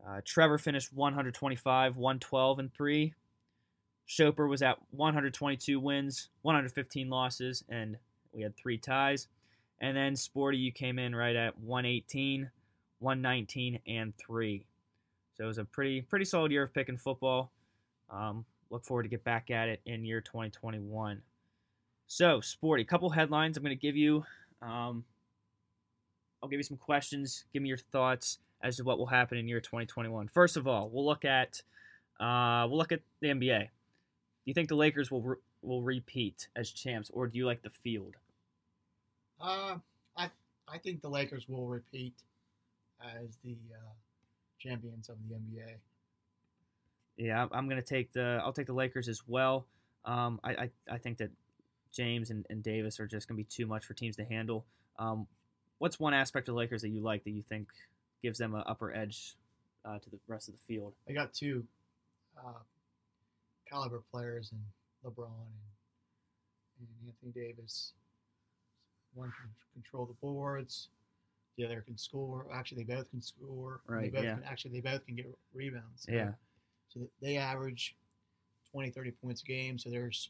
[0.05, 3.13] Uh, Trevor finished 125, 112, and three.
[4.05, 7.97] Shoper was at 122 wins, 115 losses, and
[8.31, 9.27] we had three ties.
[9.79, 12.51] And then Sporty, you came in right at 118,
[12.99, 14.65] 119, and three.
[15.37, 17.51] So it was a pretty pretty solid year of picking football.
[18.09, 21.21] Um, look forward to get back at it in year 2021.
[22.07, 24.23] So Sporty, couple headlines I'm going to give you.
[24.61, 25.03] Um,
[26.41, 27.45] I'll give you some questions.
[27.53, 30.27] Give me your thoughts as to what will happen in year 2021.
[30.27, 31.61] First of all, we'll look at
[32.19, 33.59] uh, we'll look at the NBA.
[33.59, 33.67] Do
[34.45, 37.69] you think the Lakers will re- will repeat as champs, or do you like the
[37.69, 38.15] field?
[39.41, 39.77] Uh,
[40.15, 40.29] I
[40.67, 42.13] I think the Lakers will repeat
[43.01, 43.93] as the uh,
[44.69, 45.77] champions of the NBA.
[47.17, 49.65] Yeah, I'm- I'm gonna take the I'll take the Lakers as well.
[50.03, 51.31] Um, I, I I think that
[51.91, 54.65] James and, and Davis are just gonna be too much for teams to handle.
[54.99, 55.27] Um,
[55.77, 57.69] what's one aspect of the Lakers that you like that you think
[58.21, 59.35] gives them an upper edge
[59.85, 60.93] uh, to the rest of the field?
[61.07, 61.65] They got two
[62.37, 62.59] uh,
[63.69, 64.59] caliber players in
[65.09, 65.25] LeBron
[66.79, 67.93] and, and Anthony Davis.
[69.13, 70.89] One can control the boards,
[71.57, 72.47] the other can score.
[72.53, 73.81] Actually, they both can score.
[73.87, 74.35] Right, They both yeah.
[74.35, 76.03] can, actually, they both can get rebounds.
[76.03, 76.33] So- Yeah.
[76.89, 77.95] So they average
[78.71, 79.77] 20, 30 points a game.
[79.77, 80.29] So there's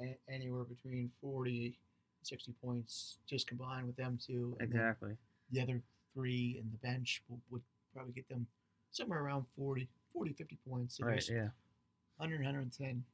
[0.00, 1.78] a- anywhere between 40,
[2.22, 4.56] 60 points just combined with them two.
[4.60, 5.16] Exactly.
[5.50, 5.82] the other
[6.14, 8.46] three in the bench would, would probably get them
[8.90, 10.96] somewhere around 40, 40 50 points.
[10.96, 11.28] So Right.
[11.28, 11.50] Yeah.
[12.16, 13.04] 100, 110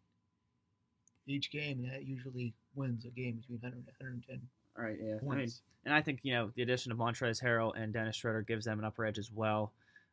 [1.27, 4.49] each game, and that usually wins a game between 100 and 110
[4.79, 4.97] All right.
[5.01, 5.17] Yeah.
[5.31, 5.49] I mean,
[5.85, 8.79] and I think you know the addition of Montrezl Harrell and Dennis Schroeder gives them
[8.79, 9.73] an upper edge as well.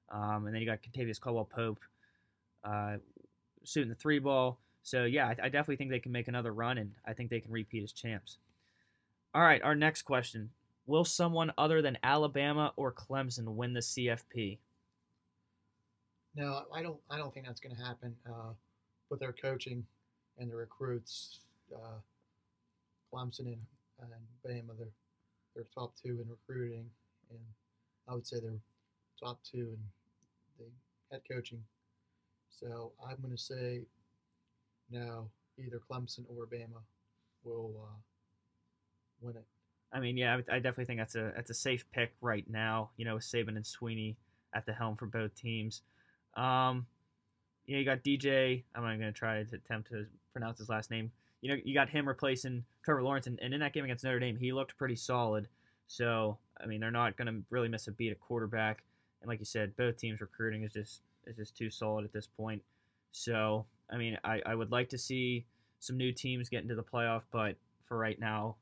[0.09, 1.79] Um, and then you got Kentavious Caldwell Pope
[2.63, 2.97] uh,
[3.63, 4.59] shooting the three ball.
[4.83, 7.41] So yeah, I, I definitely think they can make another run, and I think they
[7.41, 8.37] can repeat as champs.
[9.33, 10.51] All right, our next question:
[10.85, 14.59] Will someone other than Alabama or Clemson win the CFP?
[16.35, 16.99] No, I don't.
[17.09, 18.53] I don't think that's going to happen uh,
[19.09, 19.83] with their coaching
[20.37, 21.39] and the recruits.
[21.73, 21.99] Uh,
[23.13, 23.57] Clemson and,
[24.01, 24.11] and
[24.45, 24.87] Bama, they're
[25.55, 26.85] they're top two in recruiting.
[27.29, 27.39] and
[28.07, 28.61] I would say they're
[29.21, 29.79] top two in
[30.59, 30.65] the
[31.11, 31.63] head coaching.
[32.49, 33.81] So I'm going to say
[34.89, 35.27] now
[35.57, 36.81] either Clemson or Bama
[37.43, 37.95] will uh,
[39.21, 39.45] win it.
[39.91, 42.91] I mean, yeah, I, definitely think that's a that's a safe pick right now.
[42.97, 44.15] You know, with Saban and Swinney
[44.53, 45.81] at the helm for both teams.
[46.35, 46.85] Um,
[47.65, 48.63] yeah, you got DJ.
[48.75, 51.11] I'm not going to try to attempt to pronounce his last name.
[51.41, 54.17] You know, you got him replacing Trevor Lawrence, and, and in that game against Notre
[54.17, 55.49] Dame, he looked pretty solid.
[55.87, 58.81] So, I mean, they're not going to really miss a beat at quarterback.
[59.19, 62.27] And like you said, both teams recruiting is just is just too solid at this
[62.27, 62.61] point.
[63.11, 65.43] So, I mean, I, I would like to see
[65.81, 68.55] some new teams get into the playoff, but for right now,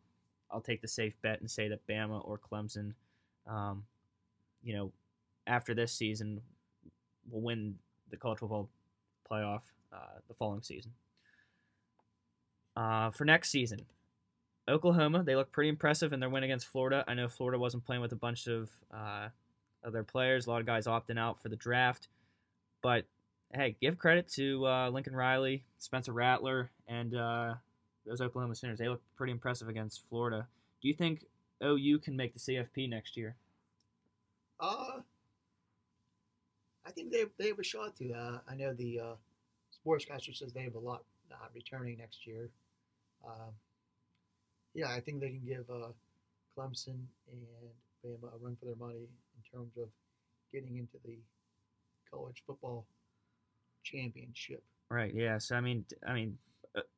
[0.50, 2.94] I'll take the safe bet and say that Bama or Clemson,
[3.46, 3.84] um,
[4.64, 4.92] you know,
[5.46, 6.42] after this season,
[7.30, 7.76] will win
[8.10, 8.70] the college football
[9.30, 9.62] playoff
[9.94, 10.94] uh, the following season.
[12.76, 13.86] Uh, for next season,
[14.68, 17.04] Oklahoma, they look pretty impressive in their win against Florida.
[17.08, 19.30] I know Florida wasn't playing with a bunch of uh,
[19.86, 22.08] other players, a lot of guys opting out for the draft.
[22.82, 23.06] But
[23.54, 27.56] hey, give credit to uh, Lincoln Riley, Spencer Rattler, and uh,
[28.06, 28.80] those Oklahoma Sooners.
[28.80, 30.48] They look pretty impressive against Florida.
[30.82, 31.26] Do you think
[31.64, 33.36] OU can make the CFP next year?
[34.60, 35.00] Uh,
[36.86, 38.14] I think they they have a shot to.
[38.14, 39.16] Uh, I know the uh,
[39.86, 42.50] sportscaster says they have a lot uh, returning next year.
[43.26, 43.52] Um,
[44.76, 45.88] yeah, I think they can give uh,
[46.56, 47.00] Clemson
[47.32, 47.42] and
[48.06, 49.88] Bama a run for their money in terms of
[50.54, 51.18] getting into the
[52.12, 52.86] college football
[53.84, 54.62] championship.
[54.90, 55.14] Right.
[55.16, 55.38] Yeah.
[55.40, 56.38] So I mean, I mean,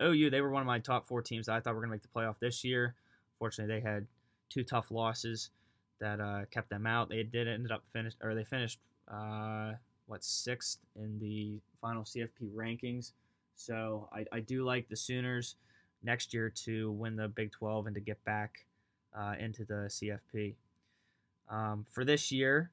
[0.01, 1.95] OU they were one of my top four teams that I thought were going to
[1.95, 2.95] make the playoff this year.
[3.39, 4.07] Fortunately, they had
[4.49, 5.51] two tough losses
[5.99, 7.09] that uh, kept them out.
[7.09, 9.73] They did ended up finished or they finished uh,
[10.07, 13.11] what sixth in the final CFP rankings.
[13.55, 15.55] So I, I do like the Sooners
[16.03, 18.65] next year to win the Big 12 and to get back
[19.17, 20.55] uh, into the CFP.
[21.49, 22.71] Um, for this year,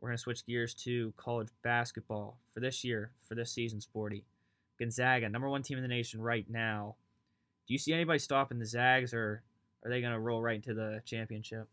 [0.00, 2.38] we're going to switch gears to college basketball.
[2.52, 4.24] For this year, for this season, Sporty.
[4.78, 6.96] Gonzaga, number one team in the nation right now.
[7.66, 9.42] Do you see anybody stopping the Zags, or
[9.84, 11.68] are they going to roll right into the championship?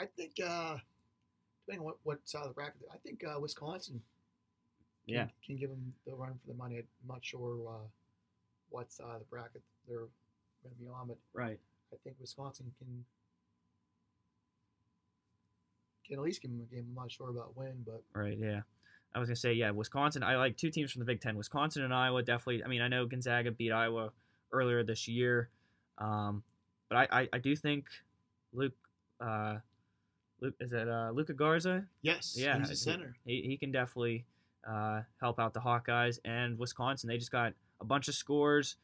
[0.00, 0.76] I think, uh,
[1.64, 4.02] depending on what, what side of the bracket, I think uh, Wisconsin
[5.06, 5.26] can, Yeah.
[5.46, 6.78] can give them the run for the money.
[6.78, 7.86] I'm not sure uh,
[8.72, 9.98] what side of the bracket they're
[10.62, 11.58] going to be on, but Right.
[11.92, 13.04] I think Wisconsin can
[16.06, 16.86] can at least give them a game.
[16.88, 18.62] I'm not sure about when, but Right, yeah.
[19.14, 20.22] I was gonna say, yeah, Wisconsin.
[20.22, 21.36] I like two teams from the Big Ten.
[21.36, 22.64] Wisconsin and Iowa definitely.
[22.64, 24.10] I mean, I know Gonzaga beat Iowa
[24.52, 25.50] earlier this year,
[25.98, 26.42] um,
[26.88, 27.86] but I, I, I do think
[28.54, 28.72] Luke,
[29.20, 29.56] uh,
[30.40, 31.84] Luke is it uh, Luka Garza?
[32.00, 33.14] yes, Yeah, he's a he- center.
[33.26, 34.24] He, he can definitely
[34.66, 37.08] uh, help out the Hawkeyes and Wisconsin.
[37.08, 37.52] They just got
[37.82, 38.76] a bunch of scores.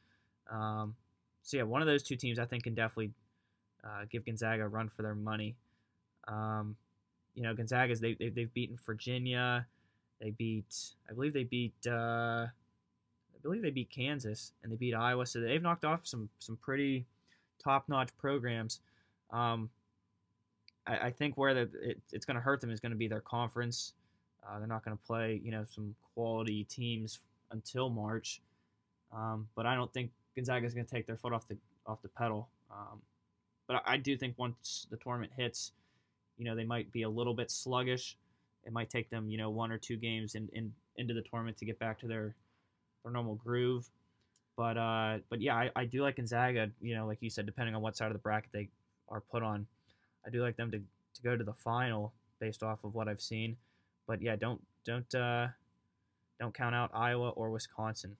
[0.50, 0.96] Um,
[1.42, 3.12] so yeah, one of those two teams I think can definitely
[3.82, 5.56] uh, give Gonzaga a run for their money.
[6.26, 6.76] Um,
[7.34, 9.66] you know, Gonzaga's they, they they've beaten Virginia.
[10.20, 10.74] They beat
[11.08, 15.24] I believe they beat uh, I believe they beat Kansas and they beat Iowa.
[15.24, 17.06] So they've knocked off some some pretty
[17.62, 18.80] top notch programs.
[19.30, 19.70] Um,
[20.86, 23.08] I, I think where the, it, it's going to hurt them is going to be
[23.08, 23.92] their conference.
[24.46, 27.20] Uh, they're not going to play, you know, some quality teams
[27.50, 28.40] until March.
[29.14, 31.56] Um, but I don't think Gonzaga is going to take their foot off the
[31.86, 32.48] off the pedal.
[32.70, 33.00] Um,
[33.66, 35.72] but I, I do think once the tournament hits,
[36.36, 38.16] you know, they might be a little bit sluggish.
[38.64, 41.56] It might take them, you know, one or two games in, in into the tournament
[41.58, 42.34] to get back to their
[43.02, 43.88] their normal groove.
[44.56, 46.70] But uh, but yeah, I, I do like Gonzaga.
[46.80, 48.68] You know, like you said, depending on what side of the bracket they
[49.08, 49.66] are put on,
[50.26, 53.20] I do like them to, to go to the final based off of what I've
[53.20, 53.56] seen.
[54.06, 55.48] But yeah, don't don't uh,
[56.40, 58.16] don't count out Iowa or Wisconsin.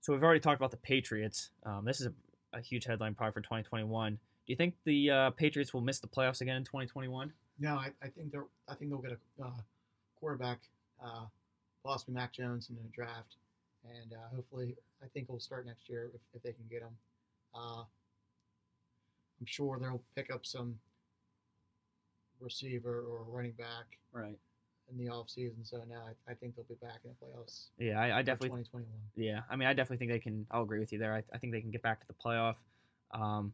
[0.00, 1.50] So we've already talked about the Patriots.
[1.64, 2.12] Um, this is a,
[2.52, 4.14] a huge headline probably for 2021.
[4.14, 7.32] Do you think the uh, Patriots will miss the playoffs again in 2021?
[7.58, 8.46] No, I, I think they're.
[8.68, 9.50] I think they'll get a uh,
[10.18, 10.60] quarterback,
[11.04, 11.26] uh,
[11.84, 13.36] possibly Mac Jones in the draft,
[13.84, 16.96] and uh, hopefully, I think he'll start next year if, if they can get him.
[17.54, 20.78] Uh, I'm sure they'll pick up some
[22.40, 24.38] receiver or running back Right.
[24.90, 25.64] In the offseason.
[25.64, 27.66] So now I, I think they'll be back in the playoffs.
[27.78, 28.86] Yeah, I, I definitely 2021.
[29.16, 30.46] Yeah, I mean, I definitely think they can.
[30.50, 31.14] I'll agree with you there.
[31.14, 32.56] I, I think they can get back to the playoff.
[33.12, 33.52] Um,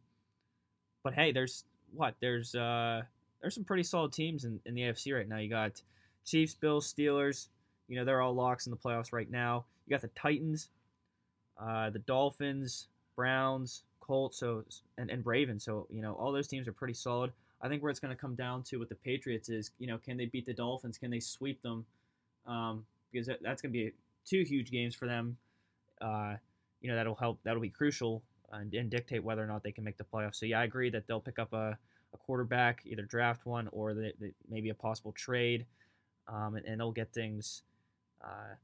[1.03, 2.15] but hey, there's what?
[2.21, 3.03] There's uh,
[3.41, 5.39] there's some pretty solid teams in, in the AFC right now.
[5.39, 5.83] You got
[6.25, 7.49] Chiefs, Bills, Steelers.
[7.89, 9.65] You know, they're all locks in the playoffs right now.
[9.87, 10.71] You got the Titans,
[11.61, 14.65] uh, the Dolphins, Browns, Colts, so
[14.99, 15.65] and, and Ravens.
[15.65, 17.33] So you know, all those teams are pretty solid.
[17.63, 19.99] I think where it's going to come down to with the Patriots is, you know,
[19.99, 20.99] can they beat the Dolphins?
[20.99, 21.87] Can they sweep them?
[22.47, 23.93] Um, because that, that's going to be
[24.27, 25.37] two huge games for them.
[26.01, 26.35] Uh,
[26.81, 27.41] you know, that'll help.
[27.45, 30.37] That'll be crucial and, and dictate whether or not they can make the playoffs.
[30.37, 31.79] So yeah, I agree that they'll pick up a,
[32.13, 33.95] a quarterback, either draft one or
[34.49, 35.67] maybe a possible trade,
[36.29, 37.63] um, and, and, they'll get things
[38.23, 38.55] uh,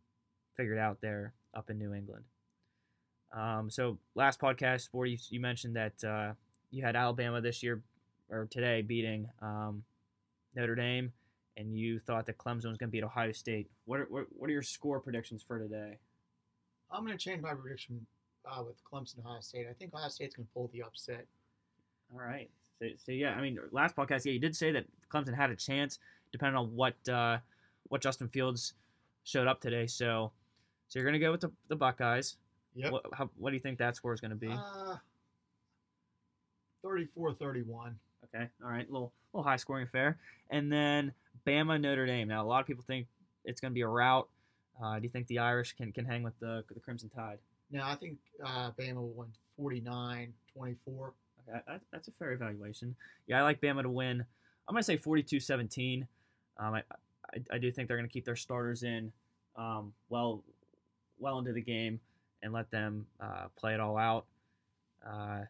[0.55, 2.25] figured out there up in New England.
[3.33, 6.33] Um, so last podcast, Sporty, you mentioned that uh,
[6.71, 7.81] you had Alabama this year
[8.33, 9.85] or today beating um,
[10.57, 11.13] Notre Dame,
[11.57, 13.71] and you thought that Clemson was going to beat Ohio State.
[13.85, 15.99] What are, what, what are your score predictions for today?
[16.91, 18.07] I'm going to change my prediction
[18.51, 19.67] uh, with Clemson Ohio State.
[19.71, 21.27] I think Ohio State's going to pull the upset.
[22.13, 22.51] All right.
[22.79, 25.57] So, so, yeah, I mean, last podcast, yeah, you did say that Clemson had a
[25.57, 25.99] chance,
[26.33, 27.39] depending on what uh,
[27.89, 28.75] what Justin Fields
[29.25, 29.87] showed up today.
[29.87, 30.33] So,
[30.89, 32.37] so you're going to go with the, the Buckeyes.
[32.75, 32.93] Yep.
[32.93, 34.49] What, how, what do you think that score is going to be?
[34.49, 34.97] Uh,
[36.85, 37.95] 34-31.
[38.35, 38.49] Okay.
[38.63, 38.89] All right.
[38.89, 40.19] A little, little high scoring affair.
[40.51, 41.13] And then
[41.47, 42.29] Bama Notre Dame.
[42.29, 43.07] Now, a lot of people think
[43.45, 44.29] it's going to be a rout.
[44.83, 47.39] Uh, do you think the Irish can, can hang with the, the Crimson Tide?
[47.71, 51.13] No, I think uh, Bama will win 49 24.
[51.49, 52.95] Okay, that, that's a fair evaluation.
[53.27, 54.25] Yeah, I like Bama to win.
[54.69, 56.07] I'm going to say 42 17.
[56.59, 59.11] Um, I, I, I, do think they're going to keep their starters in
[59.57, 60.43] um, well
[61.19, 62.01] well into the game
[62.43, 64.27] and let them uh, play it all out.
[65.07, 65.41] Uh,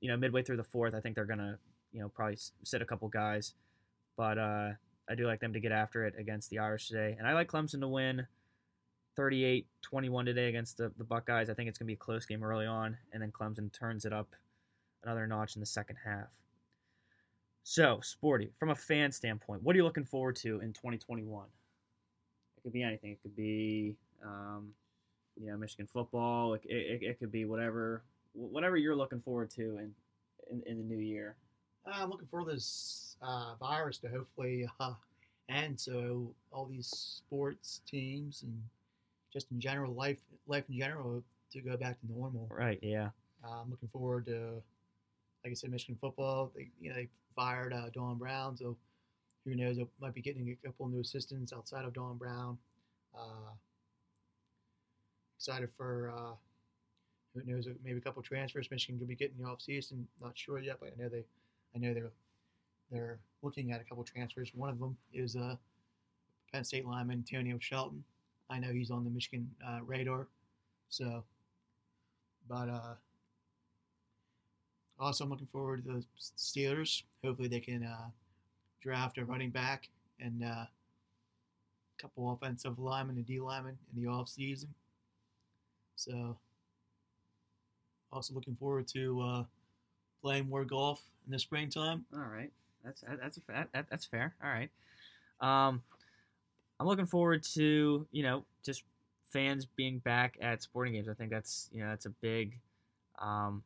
[0.00, 1.58] you know, midway through the fourth, I think they're going to,
[1.98, 3.54] you know, probably sit a couple guys.
[4.16, 4.70] But uh,
[5.10, 7.16] I do like them to get after it against the Irish today.
[7.18, 8.24] And I like Clemson to win
[9.16, 11.50] 38 21 today against the, the Buckeyes.
[11.50, 14.04] I think it's going to be a close game early on, and then Clemson turns
[14.04, 14.28] it up
[15.02, 16.28] another notch in the second half.
[17.64, 21.46] So, Sporty, from a fan standpoint, what are you looking forward to in 2021?
[22.56, 23.10] It could be anything.
[23.10, 24.68] It could be, um,
[25.36, 26.54] you know, Michigan football.
[26.54, 28.02] It, it, it, could be whatever
[28.34, 29.92] whatever you're looking forward to in,
[30.50, 31.34] in, in the new year.
[31.92, 34.94] I'm looking for this uh, virus to hopefully uh,
[35.48, 38.62] end so all these sports teams and
[39.32, 41.22] just in general life life in general
[41.52, 42.48] to go back to normal.
[42.50, 42.78] Right.
[42.82, 43.10] Yeah.
[43.44, 44.62] Uh, I'm looking forward to,
[45.44, 46.50] like I said, Michigan football.
[46.54, 48.76] They you know they fired uh, Don Brown, so
[49.44, 49.76] who knows?
[49.76, 52.58] They might be getting a couple new assistants outside of Don Brown.
[53.16, 53.52] Uh,
[55.38, 56.34] excited for uh,
[57.34, 57.68] who knows?
[57.84, 58.70] Maybe a couple transfers.
[58.70, 60.04] Michigan could be getting the offseason.
[60.20, 61.24] Not sure yet, but I know they,
[61.74, 62.12] I know they're
[62.90, 64.50] they're looking at a couple transfers.
[64.54, 65.56] One of them is uh,
[66.52, 68.02] Penn State lineman Antonio Shelton.
[68.50, 70.26] I know he's on the Michigan uh, radar.
[70.88, 71.22] So,
[72.48, 72.94] but uh,
[74.98, 77.02] also I'm looking forward to the Steelers.
[77.22, 78.08] Hopefully they can uh,
[78.80, 79.88] draft a running back
[80.20, 80.68] and uh, a
[82.00, 84.72] couple offensive linemen and D linemen in the off season.
[85.96, 86.38] So,
[88.10, 89.44] also looking forward to
[90.22, 92.04] playing more golf in the springtime.
[92.14, 92.50] All right,
[92.84, 94.34] that's that's a, that's fair.
[94.42, 94.70] All right.
[95.40, 95.82] Um,
[96.80, 98.82] I'm looking forward to you know just
[99.30, 101.08] fans being back at sporting games.
[101.08, 102.58] I think that's you know that's a big,
[103.18, 103.62] um,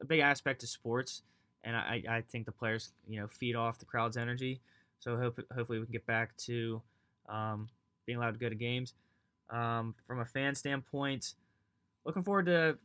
[0.00, 1.22] a big aspect to sports,
[1.64, 4.60] and I, I think the players you know feed off the crowd's energy.
[5.00, 6.80] So hope hopefully we can get back to
[7.28, 7.68] um,
[8.06, 8.94] being allowed to go to games.
[9.50, 11.34] Um, from a fan standpoint,
[12.04, 12.78] looking forward to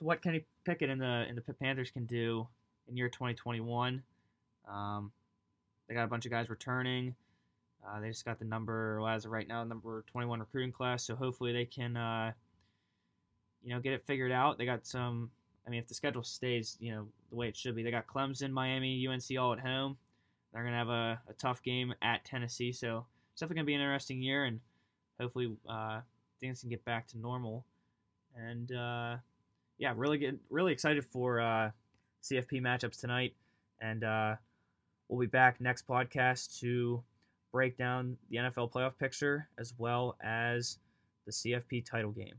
[0.00, 2.46] what Kenny Pickett and the and the Panthers can do
[2.88, 4.02] in year 2021.
[4.68, 5.12] Um,
[5.88, 7.14] they got a bunch of guys returning.
[7.86, 11.04] Uh, they just got the number, well, as of right now, number 21 recruiting class.
[11.04, 12.32] So hopefully they can, uh,
[13.62, 14.58] you know, get it figured out.
[14.58, 15.30] They got some.
[15.66, 18.06] I mean, if the schedule stays, you know, the way it should be, they got
[18.06, 19.96] Clemson, Miami, UNC all at home.
[20.52, 22.72] They're gonna have a, a tough game at Tennessee.
[22.72, 24.60] So it's definitely gonna be an interesting year, and
[25.18, 26.00] hopefully uh,
[26.40, 27.64] things can get back to normal.
[28.36, 29.16] And uh,
[29.78, 31.70] yeah, really get really excited for uh,
[32.22, 33.34] CFP matchups tonight,
[33.80, 34.34] and uh,
[35.08, 37.02] we'll be back next podcast to
[37.52, 40.78] break down the NFL playoff picture as well as
[41.26, 42.34] the CFP title game.